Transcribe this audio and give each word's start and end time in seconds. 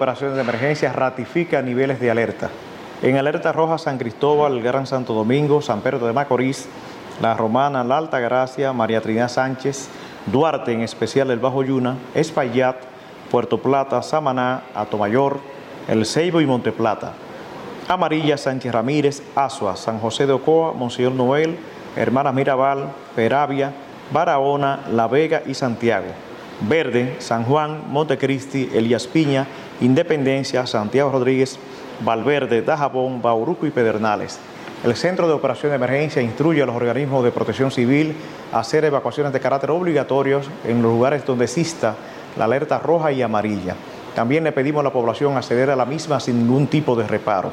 Operaciones 0.00 0.34
de 0.34 0.40
Emergencia 0.40 0.94
ratifica 0.94 1.60
niveles 1.60 2.00
de 2.00 2.10
alerta. 2.10 2.48
En 3.02 3.18
alerta 3.18 3.52
roja 3.52 3.76
San 3.76 3.98
Cristóbal, 3.98 4.62
Gran 4.62 4.86
Santo 4.86 5.12
Domingo, 5.12 5.60
San 5.60 5.82
Pedro 5.82 6.06
de 6.06 6.14
Macorís, 6.14 6.66
La 7.20 7.34
Romana, 7.34 7.84
La 7.84 7.98
Alta 7.98 8.18
Gracia, 8.18 8.72
María 8.72 9.02
Trinidad 9.02 9.28
Sánchez, 9.28 9.90
Duarte, 10.24 10.72
en 10.72 10.80
especial 10.80 11.30
el 11.30 11.38
Bajo 11.38 11.62
Yuna, 11.62 11.98
Espaillat, 12.14 12.76
Puerto 13.30 13.58
Plata, 13.58 14.02
Samaná, 14.02 14.62
Atomayor, 14.74 15.38
El 15.86 16.06
Ceibo 16.06 16.40
y 16.40 16.46
Monteplata. 16.46 17.12
Amarilla, 17.86 18.38
Sánchez 18.38 18.72
Ramírez, 18.72 19.22
Asua, 19.34 19.76
San 19.76 19.98
José 19.98 20.26
de 20.26 20.32
Ocoa, 20.32 20.72
Monseñor 20.72 21.12
Noel, 21.12 21.58
Hermana 21.94 22.32
Mirabal, 22.32 22.90
Peravia, 23.14 23.74
Barahona, 24.10 24.80
La 24.90 25.08
Vega 25.08 25.42
y 25.44 25.52
Santiago. 25.52 26.06
Verde, 26.62 27.16
San 27.20 27.44
Juan, 27.44 27.84
Montecristi, 27.88 28.70
Elías 28.74 29.06
Piña, 29.06 29.46
Independencia, 29.80 30.66
Santiago 30.66 31.10
Rodríguez, 31.10 31.58
Valverde, 32.04 32.62
Dajabón, 32.62 33.22
Bauruco 33.22 33.66
y 33.66 33.70
Pedernales. 33.70 34.38
El 34.84 34.96
Centro 34.96 35.26
de 35.26 35.34
Operación 35.34 35.70
de 35.70 35.76
Emergencia 35.76 36.22
instruye 36.22 36.62
a 36.62 36.66
los 36.66 36.76
organismos 36.76 37.22
de 37.22 37.30
protección 37.30 37.70
civil 37.70 38.14
a 38.52 38.60
hacer 38.60 38.84
evacuatorios 38.84 39.32
de 39.32 39.40
carácter 39.40 39.70
obligatorios 39.70 40.48
en 40.64 40.82
los 40.82 40.92
lugares 40.92 41.24
donde 41.26 41.44
exista 41.44 41.94
la 42.38 42.46
alerta 42.46 42.78
roja 42.78 43.12
y 43.12 43.20
amarilla. 43.20 43.74
También 44.14 44.44
le 44.44 44.52
pedimos 44.52 44.80
a 44.80 44.84
la 44.84 44.92
población 44.92 45.36
acceder 45.36 45.70
a 45.70 45.76
la 45.76 45.84
misma 45.84 46.18
sin 46.18 46.38
ningún 46.38 46.66
tipo 46.66 46.96
de 46.96 47.06
reparo. 47.06 47.50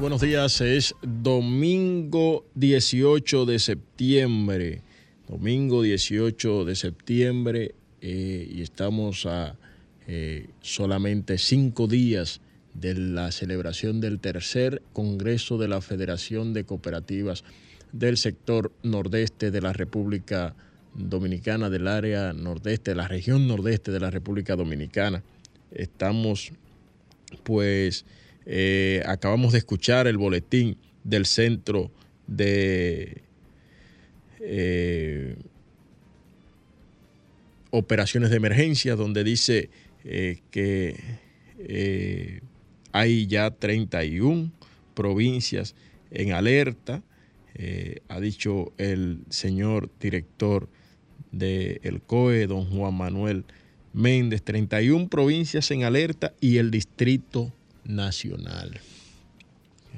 Buenos 0.00 0.22
días. 0.22 0.62
Es 0.62 0.94
domingo 1.02 2.46
18 2.54 3.44
de 3.44 3.58
septiembre. 3.58 4.80
Domingo 5.28 5.82
18 5.82 6.64
de 6.64 6.74
septiembre 6.74 7.74
eh, 8.00 8.48
y 8.50 8.62
estamos 8.62 9.26
a 9.26 9.56
eh, 10.06 10.48
solamente 10.62 11.36
cinco 11.36 11.86
días 11.86 12.40
de 12.72 12.94
la 12.94 13.30
celebración 13.30 14.00
del 14.00 14.20
tercer 14.20 14.80
Congreso 14.94 15.58
de 15.58 15.68
la 15.68 15.82
Federación 15.82 16.54
de 16.54 16.64
Cooperativas 16.64 17.44
del 17.92 18.16
sector 18.16 18.72
nordeste 18.82 19.50
de 19.50 19.60
la 19.60 19.74
República 19.74 20.54
Dominicana, 20.94 21.68
del 21.68 21.88
área 21.88 22.32
nordeste, 22.32 22.92
de 22.92 22.96
la 22.96 23.08
región 23.08 23.46
nordeste 23.46 23.92
de 23.92 24.00
la 24.00 24.10
República 24.10 24.56
Dominicana. 24.56 25.22
Estamos 25.72 26.52
pues 27.42 28.06
eh, 28.46 29.02
acabamos 29.06 29.52
de 29.52 29.58
escuchar 29.58 30.06
el 30.06 30.18
boletín 30.18 30.76
del 31.02 31.26
centro 31.26 31.90
de 32.26 33.22
eh, 34.40 35.36
operaciones 37.70 38.30
de 38.30 38.36
emergencia, 38.36 38.96
donde 38.96 39.24
dice 39.24 39.70
eh, 40.04 40.40
que 40.50 42.40
hay 42.92 43.26
ya 43.26 43.50
31 43.50 44.52
provincias 44.94 45.74
en 46.10 46.32
alerta. 46.32 47.02
ha 48.08 48.20
dicho 48.20 48.72
el 48.76 49.20
señor 49.30 49.90
director 49.98 50.68
del 51.32 52.02
COE, 52.06 52.46
don 52.46 52.66
Juan 52.66 52.94
Manuel 52.94 53.44
Méndez, 53.92 54.42
31 54.42 55.08
provincias 55.08 55.70
en 55.70 55.84
alerta 55.84 56.34
y 56.40 56.58
el 56.58 56.70
distrito 56.70 57.52
nacional. 57.84 58.80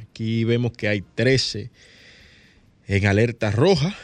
Aquí 0.03 0.45
vemos 0.45 0.73
que 0.73 0.89
hay 0.89 1.03
13 1.15 1.71
en 2.89 3.07
alerta 3.07 3.51
roja, 3.51 3.95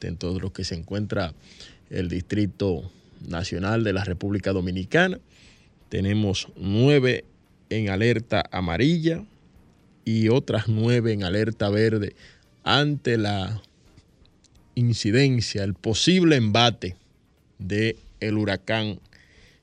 dentro 0.00 0.34
de 0.34 0.40
los 0.40 0.52
que 0.52 0.64
se 0.64 0.74
encuentra 0.74 1.34
el 1.90 2.08
Distrito 2.08 2.90
Nacional 3.26 3.84
de 3.84 3.92
la 3.92 4.04
República 4.04 4.52
Dominicana. 4.52 5.18
Tenemos 5.88 6.48
9 6.56 7.24
en 7.70 7.88
alerta 7.88 8.44
amarilla 8.50 9.24
y 10.04 10.28
otras 10.28 10.68
9 10.68 11.12
en 11.12 11.24
alerta 11.24 11.68
verde 11.70 12.14
ante 12.64 13.16
la 13.16 13.62
incidencia, 14.74 15.64
el 15.64 15.74
posible 15.74 16.36
embate 16.36 16.96
de 17.58 17.96
el 18.20 18.36
huracán 18.36 19.00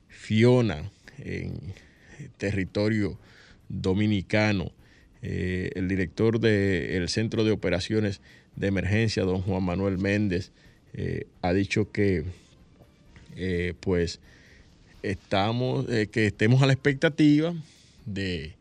Fiona 0.08 0.90
en 1.18 1.74
territorio 2.38 3.18
dominicano. 3.68 4.72
Eh, 5.22 5.70
el 5.74 5.88
director 5.88 6.38
del 6.38 7.08
Centro 7.08 7.44
de 7.44 7.50
Operaciones 7.50 8.20
de 8.56 8.66
Emergencia, 8.66 9.22
don 9.24 9.40
Juan 9.40 9.62
Manuel 9.62 9.98
Méndez, 9.98 10.52
eh, 10.92 11.26
ha 11.40 11.52
dicho 11.52 11.90
que 11.90 12.24
eh, 13.36 13.74
pues 13.80 14.20
estamos, 15.02 15.86
que 15.86 16.26
estemos 16.26 16.62
a 16.62 16.66
la 16.66 16.72
expectativa 16.72 17.54
de, 18.06 18.54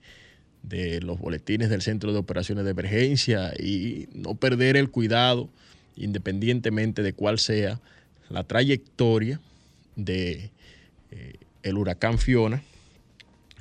de 0.63 1.01
los 1.01 1.19
boletines 1.19 1.69
del 1.69 1.81
Centro 1.81 2.13
de 2.13 2.19
Operaciones 2.19 2.63
de 2.63 2.71
Emergencia 2.71 3.53
y 3.59 4.07
no 4.13 4.35
perder 4.35 4.77
el 4.77 4.89
cuidado, 4.89 5.49
independientemente 5.95 7.03
de 7.03 7.13
cuál 7.13 7.39
sea 7.39 7.81
la 8.29 8.43
trayectoria 8.45 9.39
de 9.95 10.49
el 11.61 11.77
huracán 11.77 12.17
Fiona 12.17 12.63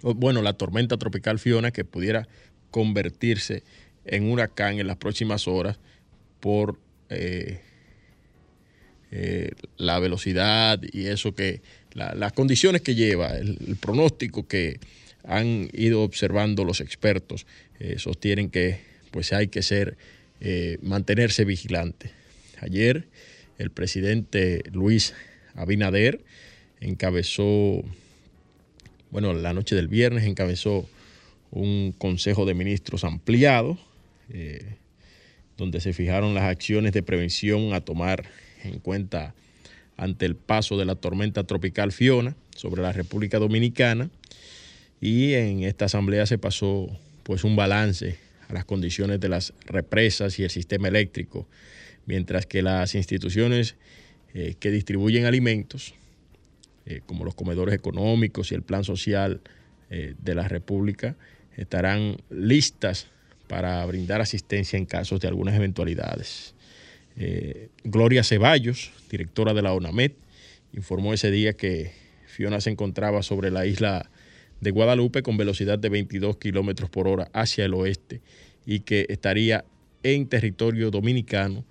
bueno, 0.03 0.43
la 0.43 0.55
tormenta 0.55 0.97
tropical 0.97 1.39
Fiona 1.39 1.71
que 1.71 1.85
pudiera 1.85 2.29
convertirse 2.71 3.63
en 4.05 4.31
huracán 4.31 4.79
en 4.79 4.87
las 4.87 4.97
próximas 4.97 5.47
horas 5.47 5.79
por 6.41 6.79
eh, 7.09 7.61
eh, 9.11 9.51
la 9.77 9.99
velocidad 9.99 10.81
y 10.83 11.07
eso 11.07 11.35
que, 11.35 11.61
las 11.95 12.33
condiciones 12.33 12.81
que 12.81 12.95
lleva, 12.95 13.37
el, 13.37 13.77
pronóstico 13.79 14.49
que 14.49 14.81
han 15.25 15.69
ido 15.73 16.03
observando 16.03 16.65
los 16.65 16.81
expertos, 16.81 17.47
eh, 17.79 17.97
sostienen 17.99 18.51
que 18.51 18.81
pues 19.11 19.33
hay 19.33 19.49
que 19.49 19.63
ser, 19.63 19.97
mantenerse 20.81 21.45
vigilante. 21.45 22.11
Ayer 22.61 23.07
el 23.59 23.71
presidente 23.71 24.65
Luis 24.73 25.15
Abinader 25.55 26.25
encabezó 26.81 27.85
bueno, 29.13 29.35
la 29.35 29.53
noche 29.53 29.77
del 29.77 29.89
viernes 29.89 30.25
encabezó 30.25 30.89
un 31.51 31.95
Consejo 31.99 32.47
de 32.47 32.55
Ministros 32.55 33.05
ampliado, 33.05 33.79
eh, 34.31 34.77
donde 35.59 35.83
se 35.83 35.93
fijaron 35.93 36.35
las 36.35 36.45
acciones 36.45 36.95
de 36.95 37.03
prevención 37.03 37.75
a 37.75 37.83
tomar 37.83 38.25
en 38.65 38.79
cuenta 38.79 39.35
ante 39.99 40.25
el 40.25 40.35
paso 40.35 40.79
de 40.79 40.87
la 40.87 40.95
tormenta 40.95 41.45
tropical 41.45 41.93
Fiona 41.93 42.35
sobre 42.57 42.81
la 42.81 42.93
República 42.93 43.39
Dominicana. 43.39 44.09
Y 44.99 45.35
en 45.35 45.63
esta 45.63 45.85
asamblea 45.85 46.25
se 46.25 46.39
pasó 46.39 46.89
pues 47.23 47.45
un 47.45 47.55
balance 47.55 48.17
a 48.49 48.55
las 48.55 48.65
condiciones 48.65 49.21
de 49.21 49.29
las 49.29 49.53
represas 49.67 50.39
y 50.39 50.45
el 50.45 50.51
sistema 50.51 50.89
eléctrico, 50.89 51.47
mientras 52.07 52.47
que 52.47 52.63
las 52.63 52.95
instituciones 52.95 53.75
eh, 54.33 54.55
que 54.59 54.71
distribuyen 54.71 55.27
alimentos 55.27 55.93
eh, 56.87 57.01
como 57.07 57.25
los 57.25 57.35
comedores 57.35 57.75
económicos 57.75 58.53
y 58.53 58.55
el 58.55 58.63
plan 58.63 58.85
social 58.85 59.41
eh, 59.91 60.15
de 60.21 60.35
la 60.35 60.49
República, 60.49 61.17
estarán 61.57 62.17
listas 62.31 63.09
para 63.47 63.85
brindar 63.87 64.21
asistencia 64.21 64.79
en 64.79 64.87
casos 64.87 65.21
de 65.21 65.29
algunas 65.29 65.55
eventualidades. 65.55 66.55
Eh, 67.17 67.69
Gloria 67.85 68.25
Ceballos, 68.25 68.91
directora 69.11 69.53
de 69.55 69.63
la 69.63 69.75
ONAMED, 69.75 70.13
informó 70.73 71.13
ese 71.13 71.31
día 71.31 71.53
que 71.53 71.93
Fiona 72.27 72.61
se 72.61 72.71
encontraba 72.71 73.23
sobre 73.23 73.51
la 73.51 73.67
isla 73.67 74.11
de 74.61 74.71
Guadalupe 74.71 75.23
con 75.23 75.37
velocidad 75.37 75.79
de 75.79 75.89
22 75.89 76.39
kilómetros 76.39 76.89
por 76.89 77.09
hora 77.09 77.29
hacia 77.33 77.65
el 77.65 77.75
oeste 77.75 78.23
y 78.65 78.81
que 78.81 79.07
estaría 79.09 79.65
en 80.03 80.27
territorio 80.29 80.91
dominicano 80.91 81.65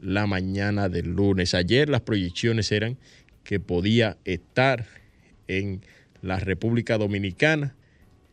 la 0.00 0.26
mañana 0.26 0.88
del 0.88 1.12
lunes. 1.12 1.54
Ayer 1.54 1.88
las 1.88 2.02
proyecciones 2.02 2.70
eran 2.72 2.98
que 3.44 3.60
podía 3.60 4.16
estar 4.24 4.86
en 5.48 5.82
la 6.22 6.38
República 6.38 6.98
Dominicana 6.98 7.74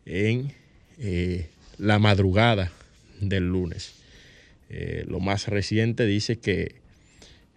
en 0.06 0.53
eh, 1.00 1.50
la 1.77 2.00
madrugada 2.00 2.71
del 3.19 3.47
lunes. 3.47 3.94
Eh, 4.69 5.03
lo 5.07 5.19
más 5.19 5.47
reciente 5.47 6.06
dice 6.06 6.38
que 6.38 6.75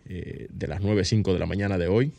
eh, 0.09 0.47
de 0.51 0.67
las 0.67 0.81
9.05 0.81 1.33
de 1.33 1.39
la 1.39 1.47
mañana 1.47 1.79
de 1.79 1.89
hoy. 1.89 2.13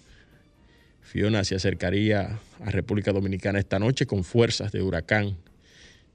Fiona 1.02 1.44
se 1.44 1.56
acercaría 1.56 2.40
a 2.64 2.72
República 2.72 3.12
Dominicana 3.12 3.60
esta 3.60 3.78
noche 3.78 4.06
con 4.06 4.24
fuerzas 4.24 4.72
de 4.72 4.82
huracán. 4.82 5.36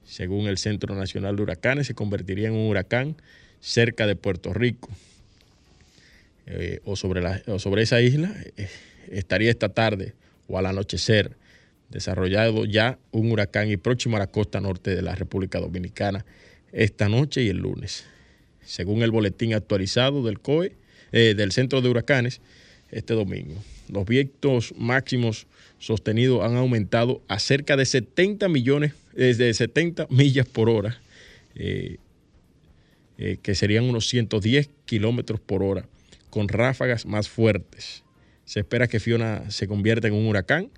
Según 0.04 0.46
el 0.46 0.58
Centro 0.58 0.94
Nacional 0.94 1.36
de 1.36 1.42
Huracanes, 1.42 1.86
se 1.86 1.94
convertiría 1.94 2.48
en 2.48 2.54
un 2.54 2.68
huracán 2.68 3.16
cerca 3.60 4.06
de 4.06 4.16
Puerto 4.16 4.54
Rico 4.54 4.88
o, 6.84 6.96
sobre 6.96 7.20
la, 7.20 7.42
o, 7.46 7.58
sobre 7.58 7.82
esa 7.82 8.00
isla. 8.00 8.34
Eh, 9.08 9.18
estaría 9.18 9.50
esta 9.50 9.68
tarde 9.68 10.14
o 10.46 10.58
al 10.58 10.66
anochecer 10.66 11.36
desarrollado 11.90 12.64
ya 12.64 12.98
un 13.12 13.32
huracán 13.32 13.70
y 13.70 13.76
próximo 13.76 14.16
a 14.16 14.20
la 14.20 14.26
costa 14.26 14.60
norte 14.60 14.94
de 14.94 15.02
la 15.02 15.14
República 15.14 15.58
Dominicana 15.58 16.24
esta 16.72 17.08
noche 17.08 17.42
y 17.42 17.48
el 17.48 17.58
lunes. 17.58 18.04
Según 18.64 19.02
el 19.02 19.10
boletín 19.10 19.54
actualizado 19.54 20.22
del 20.22 20.40
COE, 20.40 20.72
eh, 21.12 21.34
del 21.34 21.52
Centro 21.52 21.80
de 21.80 21.88
Huracanes, 21.88 22.40
este 22.90 23.14
domingo. 23.14 23.54
Los 23.90 24.06
vientos 24.06 24.74
máximos 24.76 25.46
sostenidos 25.78 26.44
han 26.44 26.56
aumentado 26.56 27.22
a 27.28 27.38
cerca 27.38 27.76
de 27.76 27.86
70 27.86 28.48
millones, 28.48 28.92
desde 29.14 29.52
70 29.52 30.06
millas 30.10 30.46
por 30.46 30.68
hora, 30.68 31.00
eh, 31.54 31.96
eh, 33.16 33.38
que 33.42 33.54
serían 33.54 33.84
unos 33.84 34.08
110 34.08 34.70
kilómetros 34.84 35.40
por 35.40 35.62
hora, 35.62 35.86
con 36.30 36.48
ráfagas 36.48 37.06
más 37.06 37.28
fuertes. 37.28 38.02
Se 38.48 38.60
espera 38.60 38.88
que 38.88 38.98
Fiona 38.98 39.50
se 39.50 39.68
convierta 39.68 40.08
en 40.08 40.14
un 40.14 40.26
huracán 40.26 40.70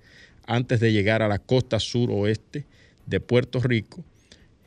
antes 0.44 0.80
de 0.80 0.92
llegar 0.92 1.22
a 1.22 1.28
la 1.28 1.38
costa 1.38 1.78
suroeste 1.78 2.64
de 3.06 3.20
Puerto 3.20 3.60
Rico. 3.60 4.04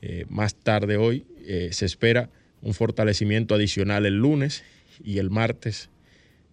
Eh, 0.02 0.26
más 0.30 0.56
tarde 0.56 0.96
hoy 0.96 1.26
eh, 1.46 1.68
se 1.74 1.86
espera 1.86 2.30
un 2.62 2.74
fortalecimiento 2.74 3.56
adicional 3.56 4.06
el 4.06 4.20
lunes 4.20 4.64
y 5.04 5.18
el 5.18 5.30
martes, 5.30 5.90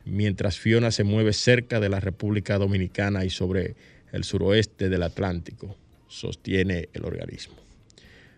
mientras 0.05 0.59
Fiona 0.59 0.91
se 0.91 1.05
mueve 1.05 1.35
cerca 1.35 1.79
de 1.79 1.89
la 1.89 2.01
República 2.01 2.59
Dominicana 2.59 3.25
y 3.25 3.31
sobre 3.31 3.77
el 4.11 4.25
suroeste 4.25 4.89
del 4.89 5.05
Atlántico, 5.05 5.77
sostiene 6.09 6.89
el 6.95 7.05
organismo. 7.05 7.55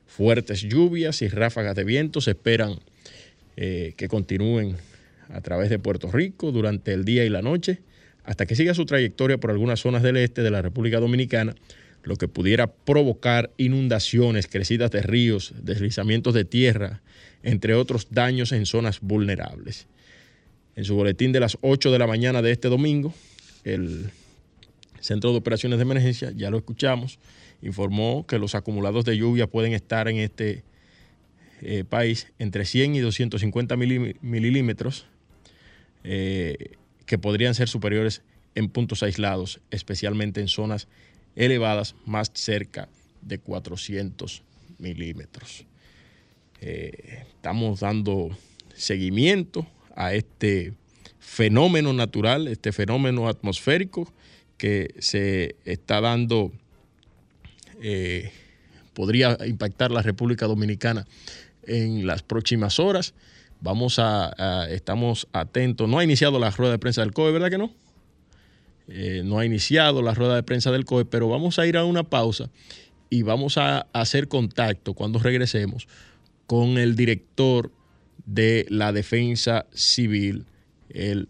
Fuertes 0.06 0.60
lluvias 0.60 1.22
y 1.22 1.28
ráfagas 1.28 1.76
de 1.76 1.84
viento 1.84 2.20
se 2.20 2.32
esperan 2.32 2.78
eh, 3.56 3.94
que 3.96 4.08
continúen 4.08 4.76
a 5.30 5.40
través 5.40 5.70
de 5.70 5.78
Puerto 5.78 6.12
Rico 6.12 6.52
durante 6.52 6.92
el 6.92 7.06
día 7.06 7.24
y 7.24 7.30
la 7.30 7.40
noche 7.40 7.80
hasta 8.24 8.46
que 8.46 8.54
siga 8.54 8.74
su 8.74 8.86
trayectoria 8.86 9.38
por 9.38 9.50
algunas 9.50 9.80
zonas 9.80 10.02
del 10.02 10.16
este 10.16 10.42
de 10.42 10.50
la 10.50 10.62
República 10.62 11.00
Dominicana, 11.00 11.54
lo 12.04 12.16
que 12.16 12.28
pudiera 12.28 12.72
provocar 12.72 13.50
inundaciones, 13.56 14.46
crecidas 14.46 14.90
de 14.90 15.02
ríos, 15.02 15.54
deslizamientos 15.62 16.34
de 16.34 16.44
tierra, 16.44 17.00
entre 17.42 17.74
otros 17.74 18.08
daños 18.10 18.52
en 18.52 18.66
zonas 18.66 19.00
vulnerables. 19.00 19.86
En 20.74 20.84
su 20.84 20.94
boletín 20.94 21.32
de 21.32 21.40
las 21.40 21.58
8 21.60 21.90
de 21.90 21.98
la 21.98 22.06
mañana 22.06 22.42
de 22.42 22.50
este 22.50 22.68
domingo, 22.68 23.12
el 23.64 24.10
Centro 25.00 25.32
de 25.32 25.38
Operaciones 25.38 25.78
de 25.78 25.82
Emergencia, 25.82 26.32
ya 26.34 26.50
lo 26.50 26.58
escuchamos, 26.58 27.18
informó 27.60 28.26
que 28.26 28.38
los 28.38 28.54
acumulados 28.54 29.04
de 29.04 29.16
lluvia 29.16 29.46
pueden 29.46 29.72
estar 29.72 30.08
en 30.08 30.16
este 30.16 30.64
eh, 31.60 31.84
país 31.88 32.32
entre 32.38 32.64
100 32.64 32.96
y 32.96 33.00
250 33.00 33.76
milímetros. 33.76 35.06
Eh, 36.04 36.72
que 37.12 37.18
podrían 37.18 37.54
ser 37.54 37.68
superiores 37.68 38.22
en 38.54 38.70
puntos 38.70 39.02
aislados, 39.02 39.60
especialmente 39.70 40.40
en 40.40 40.48
zonas 40.48 40.88
elevadas 41.36 41.94
más 42.06 42.30
cerca 42.32 42.88
de 43.20 43.36
400 43.36 44.42
milímetros. 44.78 45.66
Eh, 46.62 47.26
estamos 47.28 47.80
dando 47.80 48.30
seguimiento 48.74 49.66
a 49.94 50.14
este 50.14 50.72
fenómeno 51.18 51.92
natural, 51.92 52.48
este 52.48 52.72
fenómeno 52.72 53.28
atmosférico 53.28 54.10
que 54.56 54.94
se 54.98 55.56
está 55.66 56.00
dando, 56.00 56.50
eh, 57.82 58.32
podría 58.94 59.36
impactar 59.46 59.90
la 59.90 60.00
República 60.00 60.46
Dominicana 60.46 61.06
en 61.64 62.06
las 62.06 62.22
próximas 62.22 62.78
horas. 62.78 63.12
Vamos 63.62 64.00
a, 64.00 64.66
estamos 64.70 65.28
atentos. 65.32 65.88
No 65.88 65.98
ha 65.98 66.04
iniciado 66.04 66.40
la 66.40 66.50
rueda 66.50 66.72
de 66.72 66.78
prensa 66.78 67.00
del 67.02 67.12
COE, 67.12 67.30
¿verdad 67.30 67.48
que 67.48 67.58
no? 67.58 67.72
Eh, 68.88 69.22
no 69.24 69.38
ha 69.38 69.46
iniciado 69.46 70.02
la 70.02 70.14
rueda 70.14 70.34
de 70.34 70.42
prensa 70.42 70.72
del 70.72 70.84
COE, 70.84 71.04
pero 71.04 71.28
vamos 71.28 71.60
a 71.60 71.66
ir 71.66 71.76
a 71.76 71.84
una 71.84 72.02
pausa 72.02 72.50
y 73.08 73.22
vamos 73.22 73.58
a 73.58 73.86
hacer 73.92 74.26
contacto 74.26 74.94
cuando 74.94 75.20
regresemos 75.20 75.86
con 76.46 76.76
el 76.76 76.96
director 76.96 77.70
de 78.26 78.66
la 78.68 78.92
defensa 78.92 79.66
civil, 79.72 80.44
el 80.88 81.28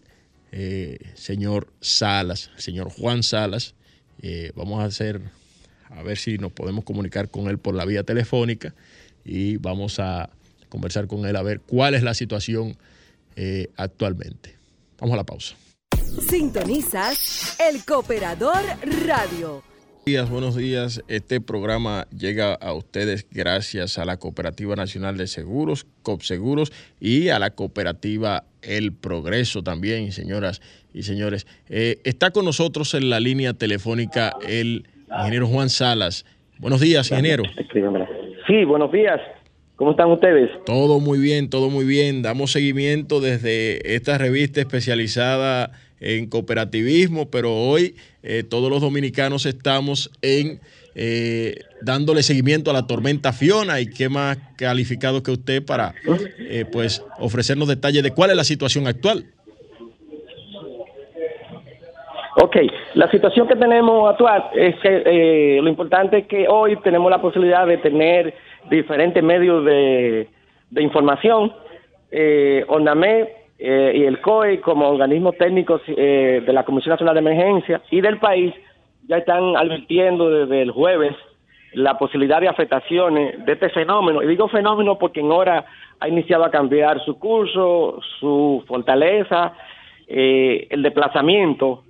eh, 0.52 0.98
señor 1.14 1.72
Salas, 1.80 2.50
señor 2.56 2.88
Juan 2.90 3.22
Salas. 3.22 3.74
Eh, 4.22 4.52
vamos 4.56 4.80
a 4.80 4.84
hacer, 4.84 5.20
a 5.90 6.02
ver 6.02 6.16
si 6.16 6.38
nos 6.38 6.52
podemos 6.52 6.84
comunicar 6.84 7.28
con 7.28 7.48
él 7.48 7.58
por 7.58 7.74
la 7.74 7.84
vía 7.84 8.04
telefónica 8.04 8.74
y 9.24 9.58
vamos 9.58 9.98
a 9.98 10.30
conversar 10.72 11.06
con 11.06 11.26
él 11.26 11.36
a 11.36 11.42
ver 11.42 11.60
cuál 11.60 11.94
es 11.94 12.02
la 12.02 12.14
situación 12.14 12.76
eh, 13.36 13.68
actualmente. 13.76 14.54
Vamos 14.98 15.12
a 15.12 15.16
la 15.18 15.24
pausa. 15.24 15.54
Sintonizas 16.30 17.58
el 17.60 17.84
Cooperador 17.84 18.62
Radio. 19.06 19.62
Buenos 19.62 20.04
días, 20.06 20.30
buenos 20.30 20.56
días. 20.56 21.04
Este 21.08 21.42
programa 21.42 22.06
llega 22.16 22.54
a 22.54 22.72
ustedes 22.72 23.28
gracias 23.30 23.98
a 23.98 24.06
la 24.06 24.16
Cooperativa 24.16 24.74
Nacional 24.74 25.18
de 25.18 25.26
Seguros, 25.26 25.86
COPSEGUROS, 26.02 26.72
y 26.98 27.28
a 27.28 27.38
la 27.38 27.50
cooperativa 27.50 28.44
El 28.62 28.94
Progreso 28.94 29.62
también, 29.62 30.10
señoras 30.10 30.62
y 30.94 31.02
señores. 31.02 31.46
Eh, 31.68 31.98
está 32.04 32.30
con 32.30 32.46
nosotros 32.46 32.94
en 32.94 33.10
la 33.10 33.20
línea 33.20 33.52
telefónica 33.52 34.32
el 34.48 34.88
ingeniero 35.18 35.46
Juan 35.48 35.68
Salas. 35.68 36.24
Buenos 36.58 36.80
días, 36.80 37.10
ingeniero. 37.10 37.44
Sí, 38.46 38.64
buenos 38.64 38.90
días. 38.90 39.20
¿Cómo 39.82 39.90
están 39.90 40.12
ustedes? 40.12 40.48
Todo 40.64 41.00
muy 41.00 41.18
bien, 41.18 41.50
todo 41.50 41.68
muy 41.68 41.84
bien. 41.84 42.22
Damos 42.22 42.52
seguimiento 42.52 43.20
desde 43.20 43.96
esta 43.96 44.16
revista 44.16 44.60
especializada 44.60 45.72
en 45.98 46.28
cooperativismo, 46.28 47.32
pero 47.32 47.52
hoy 47.52 47.96
eh, 48.22 48.44
todos 48.48 48.70
los 48.70 48.80
dominicanos 48.80 49.44
estamos 49.44 50.12
en 50.22 50.60
eh, 50.94 51.56
dándole 51.80 52.22
seguimiento 52.22 52.70
a 52.70 52.74
la 52.74 52.86
tormenta 52.86 53.32
Fiona 53.32 53.80
y 53.80 53.90
qué 53.90 54.08
más 54.08 54.38
calificado 54.56 55.20
que 55.24 55.32
usted 55.32 55.66
para 55.66 55.94
eh, 56.38 56.64
pues 56.70 57.04
ofrecernos 57.18 57.66
detalles 57.66 58.04
de 58.04 58.12
cuál 58.12 58.30
es 58.30 58.36
la 58.36 58.44
situación 58.44 58.86
actual. 58.86 59.24
Ok, 62.36 62.56
la 62.94 63.10
situación 63.10 63.48
que 63.48 63.56
tenemos 63.56 64.08
actual 64.08 64.44
es 64.54 64.76
que 64.80 65.58
lo 65.60 65.68
importante 65.68 66.18
es 66.18 66.26
que 66.28 66.46
hoy 66.46 66.76
tenemos 66.84 67.10
la 67.10 67.20
posibilidad 67.20 67.66
de 67.66 67.78
tener 67.78 68.32
diferentes 68.70 69.22
medios 69.22 69.64
de, 69.64 70.28
información. 70.76 71.52
Eh, 72.10 72.64
ONAME 72.68 73.28
eh, 73.58 73.92
y 73.94 74.04
el 74.04 74.20
COE 74.20 74.60
como 74.60 74.88
organismos 74.88 75.36
técnicos 75.38 75.80
eh, 75.86 76.42
de 76.44 76.52
la 76.52 76.64
Comisión 76.64 76.90
Nacional 76.90 77.14
de 77.14 77.20
Emergencia 77.20 77.80
y 77.90 78.00
del 78.00 78.18
país 78.18 78.52
ya 79.08 79.18
están 79.18 79.56
advirtiendo 79.56 80.28
desde 80.30 80.62
el 80.62 80.70
jueves 80.70 81.14
la 81.74 81.96
posibilidad 81.96 82.40
de 82.40 82.48
afectaciones 82.48 83.44
de 83.44 83.52
este 83.52 83.70
fenómeno. 83.70 84.22
Y 84.22 84.26
digo 84.26 84.48
fenómeno 84.48 84.98
porque 84.98 85.20
en 85.20 85.30
hora 85.30 85.64
ha 86.00 86.08
iniciado 86.08 86.44
a 86.44 86.50
cambiar 86.50 87.02
su 87.04 87.18
curso, 87.18 88.00
su 88.18 88.64
fortaleza, 88.66 89.54
eh, 90.06 90.66
el 90.70 90.82
desplazamiento. 90.82 91.84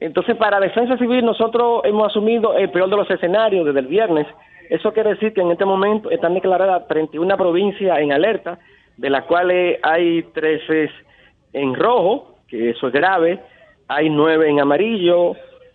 Entonces, 0.00 0.36
para 0.36 0.60
Defensa 0.60 0.96
Civil 0.98 1.24
nosotros 1.24 1.82
hemos 1.84 2.06
asumido 2.06 2.56
el 2.56 2.70
peor 2.70 2.88
de 2.88 2.96
los 2.96 3.10
escenarios 3.10 3.66
desde 3.66 3.80
el 3.80 3.86
viernes 3.86 4.26
eso 4.70 4.92
quiere 4.92 5.10
decir 5.10 5.32
que 5.32 5.40
en 5.40 5.50
este 5.50 5.64
momento 5.64 6.10
están 6.10 6.34
declaradas 6.34 6.86
31 6.88 7.36
provincias 7.36 7.98
en 7.98 8.12
alerta, 8.12 8.58
de 8.96 9.10
las 9.10 9.24
cuales 9.24 9.78
hay 9.82 10.22
13 10.22 10.90
en 11.52 11.74
rojo, 11.74 12.36
que 12.48 12.70
eso 12.70 12.88
es 12.88 12.92
grave, 12.92 13.40
hay 13.88 14.10
9 14.10 14.48
en 14.48 14.60
amarillo 14.60 15.34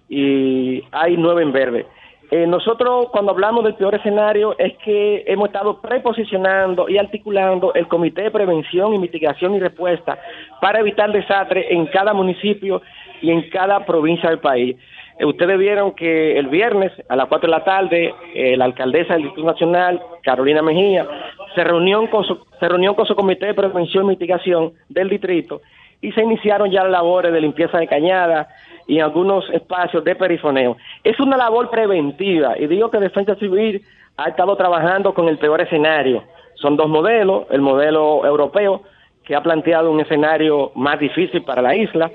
y 0.10 0.84
hay 0.92 1.18
9 1.18 1.44
en 1.44 1.52
verde. 1.52 1.86
Eh, 2.32 2.48
nosotros 2.48 3.08
cuando 3.12 3.32
hablamos 3.32 3.66
del 3.66 3.76
peor 3.76 3.96
escenario 3.96 4.58
es 4.58 4.78
que 4.78 5.26
hemos 5.28 5.48
estado 5.48 5.82
preposicionando 5.82 6.88
y 6.88 6.98
articulando 6.98 7.74
el 7.74 7.90
Comité 7.90 8.22
de 8.22 8.32
Prevención 8.32 8.94
y 8.94 9.00
Mitigación 9.00 9.54
y 9.54 9.60
Respuesta 9.60 10.18
para 10.62 10.80
evitar 10.80 11.12
desastres 11.12 11.66
en 11.70 11.88
cada 11.88 12.14
municipio 12.14 12.82
y 13.22 13.32
en 13.32 13.50
cada 13.50 13.86
provincia 13.86 14.30
del 14.30 14.40
país. 14.40 14.78
Eh, 15.18 15.26
ustedes 15.26 15.58
vieron 15.58 15.92
que 15.92 16.38
el 16.38 16.48
viernes 16.48 16.92
a 17.10 17.16
las 17.16 17.28
4 17.28 17.48
de 17.48 17.58
la 17.58 17.64
tarde 17.64 18.14
eh, 18.34 18.58
la 18.58 18.66
alcaldesa 18.66 19.14
del 19.14 19.24
Distrito 19.24 19.48
Nacional, 19.48 20.02
Carolina 20.24 20.62
Mejía, 20.62 21.08
se 21.56 21.64
reunió, 21.64 22.10
con 22.10 22.24
su, 22.24 22.40
se 22.60 22.68
reunió 22.68 22.96
con 22.96 23.06
su 23.06 23.16
comité 23.16 23.48
de 23.48 23.54
prevención 23.54 24.06
y 24.06 24.10
mitigación 24.10 24.74
del 24.90 25.10
distrito 25.10 25.62
y 26.02 26.12
se 26.14 26.24
iniciaron 26.24 26.72
ya 26.72 26.84
labores 26.84 27.32
de 27.32 27.42
limpieza 27.42 27.78
de 27.78 27.88
cañada 27.88 28.48
y 28.88 29.00
algunos 29.00 29.48
espacios 29.52 30.04
de 30.04 30.16
perifoneo. 30.16 30.78
Es 31.04 31.20
una 31.20 31.38
labor 31.38 31.70
preventiva 31.70 32.58
y 32.58 32.68
digo 32.68 32.90
que 32.90 32.98
Defensa 32.98 33.36
Civil 33.36 33.84
ha 34.18 34.30
estado 34.30 34.56
trabajando 34.56 35.14
con 35.14 35.28
el 35.28 35.38
peor 35.38 35.62
escenario. 35.62 36.24
Son 36.56 36.76
dos 36.76 36.90
modelos, 36.90 37.46
el 37.52 37.62
modelo 37.62 38.26
europeo 38.26 38.82
que 39.24 39.36
ha 39.36 39.44
planteado 39.44 39.92
un 39.92 40.00
escenario 40.00 40.72
más 40.76 41.00
difícil 41.00 41.44
para 41.44 41.62
la 41.62 41.76
isla, 41.76 42.12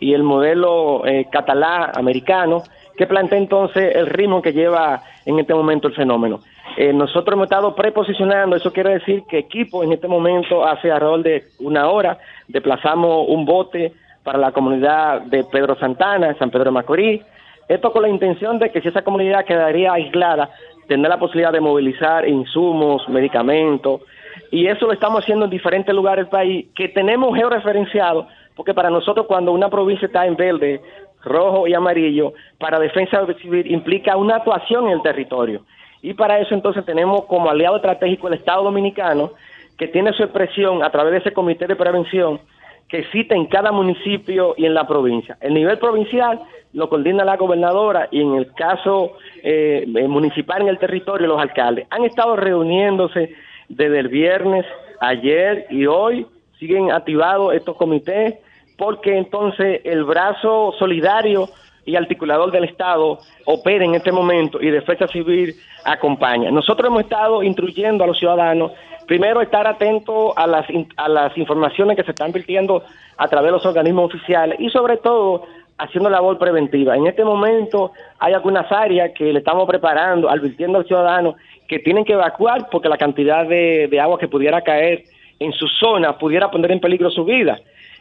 y 0.00 0.14
el 0.14 0.22
modelo 0.22 1.06
eh, 1.06 1.26
catalán 1.30 1.92
americano, 1.94 2.62
que 2.96 3.06
plantea 3.06 3.38
entonces 3.38 3.94
el 3.94 4.06
ritmo 4.06 4.42
que 4.42 4.52
lleva 4.52 5.02
en 5.24 5.38
este 5.38 5.54
momento 5.54 5.88
el 5.88 5.94
fenómeno. 5.94 6.40
Eh, 6.76 6.92
nosotros 6.92 7.34
hemos 7.34 7.44
estado 7.44 7.74
preposicionando, 7.74 8.56
eso 8.56 8.72
quiere 8.72 8.94
decir 8.94 9.22
que 9.28 9.38
equipo 9.38 9.84
en 9.84 9.92
este 9.92 10.08
momento 10.08 10.64
hace 10.64 10.90
alrededor 10.90 11.22
de 11.22 11.44
una 11.60 11.88
hora, 11.88 12.18
desplazamos 12.48 13.26
un 13.28 13.44
bote 13.44 13.92
para 14.22 14.38
la 14.38 14.52
comunidad 14.52 15.22
de 15.22 15.44
Pedro 15.44 15.76
Santana, 15.76 16.34
San 16.38 16.50
Pedro 16.50 16.64
de 16.64 16.70
Macorís, 16.72 17.22
esto 17.68 17.92
con 17.92 18.02
la 18.02 18.08
intención 18.08 18.58
de 18.58 18.70
que 18.70 18.80
si 18.80 18.88
esa 18.88 19.02
comunidad 19.02 19.44
quedaría 19.44 19.92
aislada, 19.92 20.50
tendrá 20.88 21.10
la 21.10 21.18
posibilidad 21.18 21.52
de 21.52 21.60
movilizar 21.60 22.28
insumos, 22.28 23.08
medicamentos, 23.08 24.02
y 24.50 24.66
eso 24.66 24.86
lo 24.86 24.92
estamos 24.92 25.22
haciendo 25.22 25.44
en 25.44 25.50
diferentes 25.50 25.94
lugares 25.94 26.24
del 26.24 26.30
país 26.30 26.66
que 26.74 26.88
tenemos 26.88 27.36
georreferenciados, 27.36 28.26
porque 28.60 28.74
para 28.74 28.90
nosotros 28.90 29.24
cuando 29.24 29.52
una 29.52 29.70
provincia 29.70 30.04
está 30.04 30.26
en 30.26 30.36
verde, 30.36 30.82
rojo 31.24 31.66
y 31.66 31.72
amarillo, 31.72 32.34
para 32.58 32.78
defensa 32.78 33.26
civil 33.40 33.72
implica 33.72 34.18
una 34.18 34.36
actuación 34.36 34.86
en 34.88 34.92
el 34.92 35.02
territorio. 35.02 35.62
Y 36.02 36.12
para 36.12 36.38
eso 36.40 36.52
entonces 36.52 36.84
tenemos 36.84 37.24
como 37.24 37.48
aliado 37.48 37.76
estratégico 37.76 38.28
el 38.28 38.34
Estado 38.34 38.64
Dominicano, 38.64 39.32
que 39.78 39.88
tiene 39.88 40.12
su 40.12 40.24
expresión 40.24 40.84
a 40.84 40.90
través 40.90 41.12
de 41.12 41.18
ese 41.20 41.32
comité 41.32 41.66
de 41.66 41.74
prevención 41.74 42.38
que 42.86 42.98
existe 42.98 43.34
en 43.34 43.46
cada 43.46 43.72
municipio 43.72 44.52
y 44.58 44.66
en 44.66 44.74
la 44.74 44.86
provincia. 44.86 45.38
El 45.40 45.54
nivel 45.54 45.78
provincial 45.78 46.38
lo 46.74 46.90
coordina 46.90 47.24
la 47.24 47.38
gobernadora 47.38 48.08
y 48.10 48.20
en 48.20 48.34
el 48.34 48.52
caso 48.52 49.16
eh, 49.42 49.86
eh, 49.86 50.06
municipal 50.06 50.60
en 50.60 50.68
el 50.68 50.78
territorio 50.78 51.28
los 51.28 51.40
alcaldes. 51.40 51.86
Han 51.88 52.04
estado 52.04 52.36
reuniéndose 52.36 53.34
desde 53.70 54.00
el 54.00 54.08
viernes, 54.08 54.66
ayer 55.00 55.66
y 55.70 55.86
hoy, 55.86 56.26
siguen 56.60 56.92
activados 56.92 57.54
estos 57.54 57.74
comités 57.76 58.34
porque 58.80 59.18
entonces 59.18 59.82
el 59.84 60.04
brazo 60.04 60.72
solidario 60.78 61.50
y 61.84 61.96
articulador 61.96 62.50
del 62.50 62.64
Estado 62.64 63.18
opera 63.44 63.84
en 63.84 63.94
este 63.94 64.10
momento 64.10 64.58
y 64.58 64.70
Defensa 64.70 65.06
Civil 65.06 65.54
acompaña. 65.84 66.50
Nosotros 66.50 66.88
hemos 66.88 67.02
estado 67.02 67.42
instruyendo 67.42 68.04
a 68.04 68.06
los 68.06 68.18
ciudadanos, 68.18 68.72
primero 69.06 69.42
estar 69.42 69.66
atentos 69.66 70.32
a 70.34 70.46
las, 70.46 70.66
a 70.96 71.08
las 71.10 71.36
informaciones 71.36 71.94
que 71.94 72.04
se 72.04 72.12
están 72.12 72.32
virtiendo 72.32 72.82
a 73.18 73.28
través 73.28 73.48
de 73.48 73.52
los 73.52 73.66
organismos 73.66 74.14
oficiales 74.14 74.58
y 74.58 74.70
sobre 74.70 74.96
todo 74.96 75.44
haciendo 75.76 76.08
labor 76.08 76.38
preventiva. 76.38 76.96
En 76.96 77.06
este 77.06 77.22
momento 77.22 77.92
hay 78.18 78.32
algunas 78.32 78.72
áreas 78.72 79.10
que 79.14 79.30
le 79.30 79.40
estamos 79.40 79.68
preparando, 79.68 80.30
advirtiendo 80.30 80.78
al 80.78 80.86
ciudadano 80.86 81.36
que 81.68 81.80
tienen 81.80 82.06
que 82.06 82.14
evacuar 82.14 82.70
porque 82.70 82.88
la 82.88 82.96
cantidad 82.96 83.46
de, 83.46 83.88
de 83.90 84.00
agua 84.00 84.18
que 84.18 84.28
pudiera 84.28 84.62
caer 84.62 85.04
en 85.38 85.52
su 85.52 85.68
zona 85.68 86.16
pudiera 86.16 86.50
poner 86.50 86.72
en 86.72 86.80
peligro 86.80 87.10
su 87.10 87.26
vida. 87.26 87.60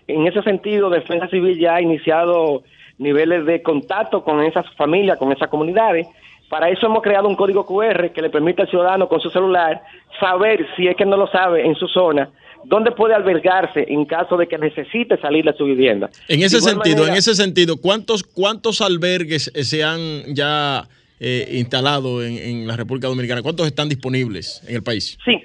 En 0.10 0.26
ese 0.26 0.42
sentido, 0.42 0.90
Defensa 0.90 1.28
Civil 1.28 1.60
ya 1.60 1.76
ha 1.76 1.82
iniciado 1.82 2.64
niveles 2.98 3.46
de 3.46 3.62
contacto 3.62 4.24
con 4.24 4.44
esas 4.44 4.66
familias, 4.76 5.18
con 5.18 5.32
esas 5.32 5.50
comunidades. 5.50 6.08
Para 6.50 6.70
eso 6.70 6.88
hemos 6.88 7.04
creado 7.04 7.28
un 7.28 7.36
código 7.36 7.66
QR 7.66 8.12
que 8.12 8.22
le 8.22 8.30
permite 8.30 8.64
al 8.64 8.70
ciudadano 8.70 9.08
con 9.08 9.22
su 9.22 9.30
celular 9.30 9.84
saber, 10.20 10.66
si 10.76 10.88
es 10.88 10.96
que 10.96 11.06
no 11.06 11.16
lo 11.16 11.28
sabe, 11.28 11.66
en 11.66 11.76
su 11.76 11.88
zona, 11.88 12.30
dónde 12.66 12.92
puede 12.92 13.14
albergarse 13.14 13.86
en 13.88 14.06
caso 14.06 14.36
de 14.36 14.48
que 14.48 14.58
necesite 14.58 15.18
salir 15.18 15.46
de 15.46 15.54
su 15.54 15.66
vivienda. 15.66 16.10
En 16.28 16.42
ese 16.42 16.60
sentido, 16.60 17.08
en 17.08 17.14
ese 17.14 17.36
sentido, 17.36 17.78
¿cuántos, 17.78 18.24
cuántos 18.24 18.82
albergues 18.82 19.52
se 19.54 19.84
han 19.84 20.34
ya 20.34 20.88
eh, 21.20 21.48
instalado 21.54 22.24
en, 22.24 22.38
en, 22.38 22.68
la 22.68 22.76
República 22.76 23.08
Dominicana? 23.08 23.44
¿Cuántos 23.44 23.68
están 23.68 23.88
disponibles 23.88 24.64
en 24.68 24.76
el 24.76 24.84
país? 24.84 25.20
Sí, 25.24 25.40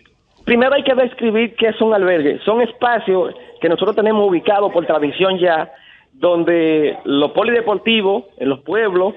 primero 0.44 0.74
hay 0.74 0.82
que 0.82 0.94
describir 0.94 1.54
qué 1.56 1.68
es 1.68 1.80
un 1.80 1.94
albergue. 1.94 2.38
Son 2.44 2.60
espacios 2.60 3.34
que 3.60 3.68
nosotros 3.68 3.96
tenemos 3.96 4.28
ubicados 4.28 4.72
por 4.72 4.86
tradición 4.86 5.38
ya, 5.38 5.72
donde 6.12 6.96
los 7.04 7.32
polideportivos 7.32 8.24
en 8.38 8.48
los 8.48 8.60
pueblos, 8.60 9.14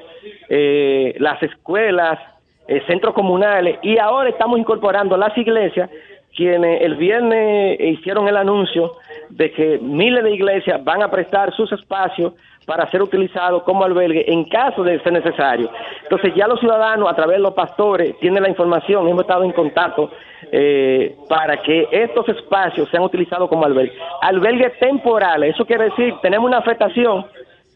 eh, 0.49 1.15
las 1.19 1.41
escuelas, 1.43 2.19
eh, 2.67 2.81
centros 2.87 3.13
comunales, 3.13 3.77
y 3.81 3.97
ahora 3.97 4.29
estamos 4.29 4.59
incorporando 4.59 5.15
las 5.15 5.37
iglesias 5.37 5.89
quienes 6.37 6.83
el 6.83 6.95
viernes 6.95 7.79
hicieron 7.79 8.27
el 8.27 8.37
anuncio 8.37 8.93
de 9.29 9.51
que 9.51 9.79
miles 9.79 10.23
de 10.23 10.35
iglesias 10.35 10.81
van 10.83 11.01
a 11.01 11.09
prestar 11.09 11.51
sus 11.53 11.71
espacios 11.71 12.33
para 12.67 12.89
ser 12.91 13.01
utilizados 13.01 13.63
como 13.63 13.83
albergue 13.83 14.23
en 14.31 14.43
caso 14.45 14.83
de 14.83 14.99
ser 14.99 15.13
necesario. 15.13 15.71
Entonces 16.03 16.33
ya 16.35 16.47
los 16.47 16.59
ciudadanos 16.59 17.09
a 17.09 17.15
través 17.15 17.37
de 17.37 17.41
los 17.41 17.55
pastores 17.55 18.19
tienen 18.19 18.43
la 18.43 18.49
información, 18.49 19.07
hemos 19.07 19.21
estado 19.21 19.43
en 19.43 19.51
contacto 19.51 20.11
eh, 20.51 21.15
para 21.27 21.57
que 21.57 21.87
estos 21.91 22.29
espacios 22.29 22.87
sean 22.89 23.03
utilizados 23.03 23.49
como 23.49 23.65
albergue. 23.65 23.97
Albergues 24.21 24.77
temporales, 24.77 25.55
eso 25.55 25.65
quiere 25.65 25.85
decir, 25.85 26.13
tenemos 26.21 26.47
una 26.47 26.59
afectación 26.59 27.25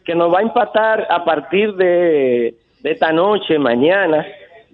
que 0.06 0.14
nos 0.14 0.32
va 0.32 0.40
a 0.40 0.44
impactar 0.44 1.08
a 1.10 1.24
partir 1.24 1.74
de 1.74 2.54
esta 2.84 3.12
noche, 3.12 3.58
mañana, 3.58 4.24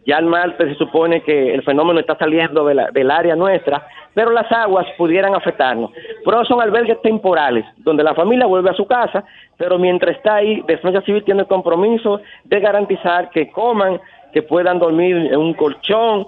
ya 0.07 0.19
el 0.19 0.25
martes 0.25 0.69
se 0.69 0.75
supone 0.75 1.21
que 1.21 1.53
el 1.53 1.63
fenómeno 1.63 1.99
está 1.99 2.17
saliendo 2.17 2.65
del 2.65 3.11
área 3.11 3.35
nuestra, 3.35 3.85
pero 4.13 4.31
las 4.31 4.49
aguas 4.53 4.87
pudieran 4.97 5.35
afectarnos. 5.35 5.91
Pero 6.23 6.45
son 6.45 6.61
albergues 6.61 7.01
temporales, 7.01 7.65
donde 7.79 8.03
la 8.03 8.15
familia 8.15 8.47
vuelve 8.47 8.69
a 8.69 8.73
su 8.73 8.87
casa, 8.87 9.25
pero 9.57 9.77
mientras 9.77 10.15
está 10.15 10.35
ahí, 10.35 10.63
Defensa 10.65 11.01
Civil 11.01 11.25
tiene 11.25 11.41
el 11.41 11.47
compromiso 11.47 12.21
de 12.45 12.59
garantizar 12.61 13.29
que 13.31 13.51
coman, 13.51 13.99
que 14.31 14.41
puedan 14.43 14.79
dormir 14.79 15.17
en 15.17 15.35
un 15.35 15.53
colchón, 15.53 16.25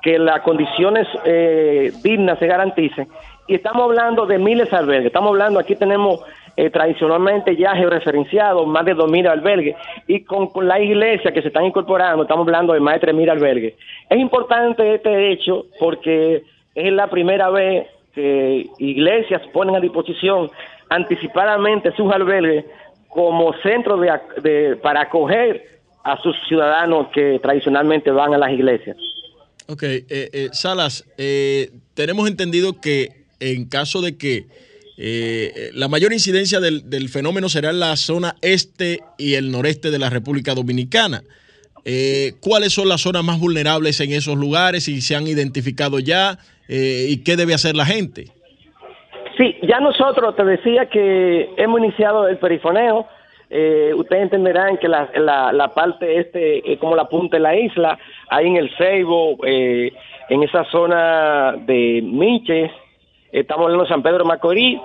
que 0.00 0.18
las 0.18 0.40
condiciones 0.40 1.06
eh, 1.26 1.92
dignas 2.02 2.38
se 2.38 2.46
garanticen. 2.46 3.08
Y 3.46 3.56
estamos 3.56 3.82
hablando 3.84 4.24
de 4.24 4.38
miles 4.38 4.70
de 4.70 4.76
albergues, 4.78 5.08
estamos 5.08 5.28
hablando, 5.28 5.60
aquí 5.60 5.76
tenemos 5.76 6.24
eh, 6.58 6.70
tradicionalmente 6.70 7.56
ya 7.56 7.76
georreferenciado, 7.76 8.66
más 8.66 8.84
de 8.84 8.96
2.000 8.96 9.28
albergues, 9.28 9.76
y 10.08 10.24
con, 10.24 10.48
con, 10.48 10.66
la 10.66 10.80
iglesia 10.80 11.30
que 11.30 11.40
se 11.40 11.48
están 11.48 11.64
incorporando, 11.64 12.24
estamos 12.24 12.48
hablando 12.48 12.72
de 12.72 12.80
más 12.80 13.00
de 13.00 13.12
3.000 13.12 13.30
albergues. 13.30 13.74
Es 14.10 14.18
importante 14.18 14.96
este 14.96 15.30
hecho 15.30 15.66
porque 15.78 16.42
es 16.74 16.92
la 16.92 17.06
primera 17.06 17.48
vez 17.50 17.86
que 18.12 18.66
iglesias 18.78 19.40
ponen 19.52 19.76
a 19.76 19.78
disposición 19.78 20.50
anticipadamente 20.88 21.92
sus 21.92 22.12
albergues 22.12 22.64
como 23.08 23.52
centro 23.62 23.96
de, 23.96 24.76
para 24.82 25.02
acoger 25.02 25.62
a 26.02 26.20
sus 26.20 26.34
ciudadanos 26.48 27.06
que 27.14 27.38
tradicionalmente 27.40 28.10
van 28.10 28.34
a 28.34 28.38
las 28.38 28.50
iglesias. 28.50 28.96
Ok, 29.68 29.84
eh, 29.84 30.04
eh, 30.08 30.48
Salas, 30.50 31.04
tenemos 31.94 32.28
entendido 32.28 32.80
que 32.80 33.26
en 33.38 33.68
caso 33.68 34.02
de 34.02 34.18
que 34.18 34.67
eh, 35.00 35.70
la 35.74 35.86
mayor 35.86 36.12
incidencia 36.12 36.58
del, 36.58 36.90
del, 36.90 37.08
fenómeno 37.08 37.48
será 37.48 37.70
en 37.70 37.78
la 37.78 37.94
zona 37.94 38.34
este 38.42 38.98
y 39.16 39.34
el 39.34 39.52
noreste 39.52 39.92
de 39.92 39.98
la 40.00 40.10
República 40.10 40.54
Dominicana. 40.54 41.22
Eh, 41.84 42.32
¿Cuáles 42.42 42.74
son 42.74 42.88
las 42.88 43.02
zonas 43.02 43.22
más 43.24 43.38
vulnerables 43.38 44.00
en 44.00 44.10
esos 44.10 44.36
lugares 44.36 44.88
y 44.88 45.00
se 45.00 45.14
han 45.14 45.28
identificado 45.28 46.00
ya? 46.00 46.38
Eh, 46.68 47.06
¿Y 47.08 47.22
qué 47.22 47.36
debe 47.36 47.54
hacer 47.54 47.76
la 47.76 47.86
gente? 47.86 48.26
Sí, 49.38 49.56
ya 49.62 49.78
nosotros 49.78 50.34
te 50.34 50.44
decía 50.44 50.86
que 50.86 51.48
hemos 51.56 51.78
iniciado 51.78 52.26
el 52.26 52.36
perifoneo. 52.38 53.06
Eh, 53.50 53.92
ustedes 53.94 54.24
entenderán 54.24 54.78
que 54.78 54.88
la, 54.88 55.08
la, 55.14 55.52
la 55.52 55.68
parte 55.68 56.18
este 56.18 56.72
es 56.72 56.78
como 56.80 56.96
la 56.96 57.08
punta 57.08 57.36
de 57.36 57.42
la 57.42 57.56
isla, 57.56 57.98
ahí 58.28 58.48
en 58.48 58.56
el 58.56 58.70
Ceibo, 58.76 59.38
en 59.46 60.42
esa 60.42 60.64
zona 60.64 61.54
de 61.56 62.02
Miches, 62.02 62.70
Estamos 63.32 63.64
hablando 63.64 63.84
de 63.84 63.90
San 63.90 64.02
Pedro 64.02 64.24
Macorís, 64.24 64.80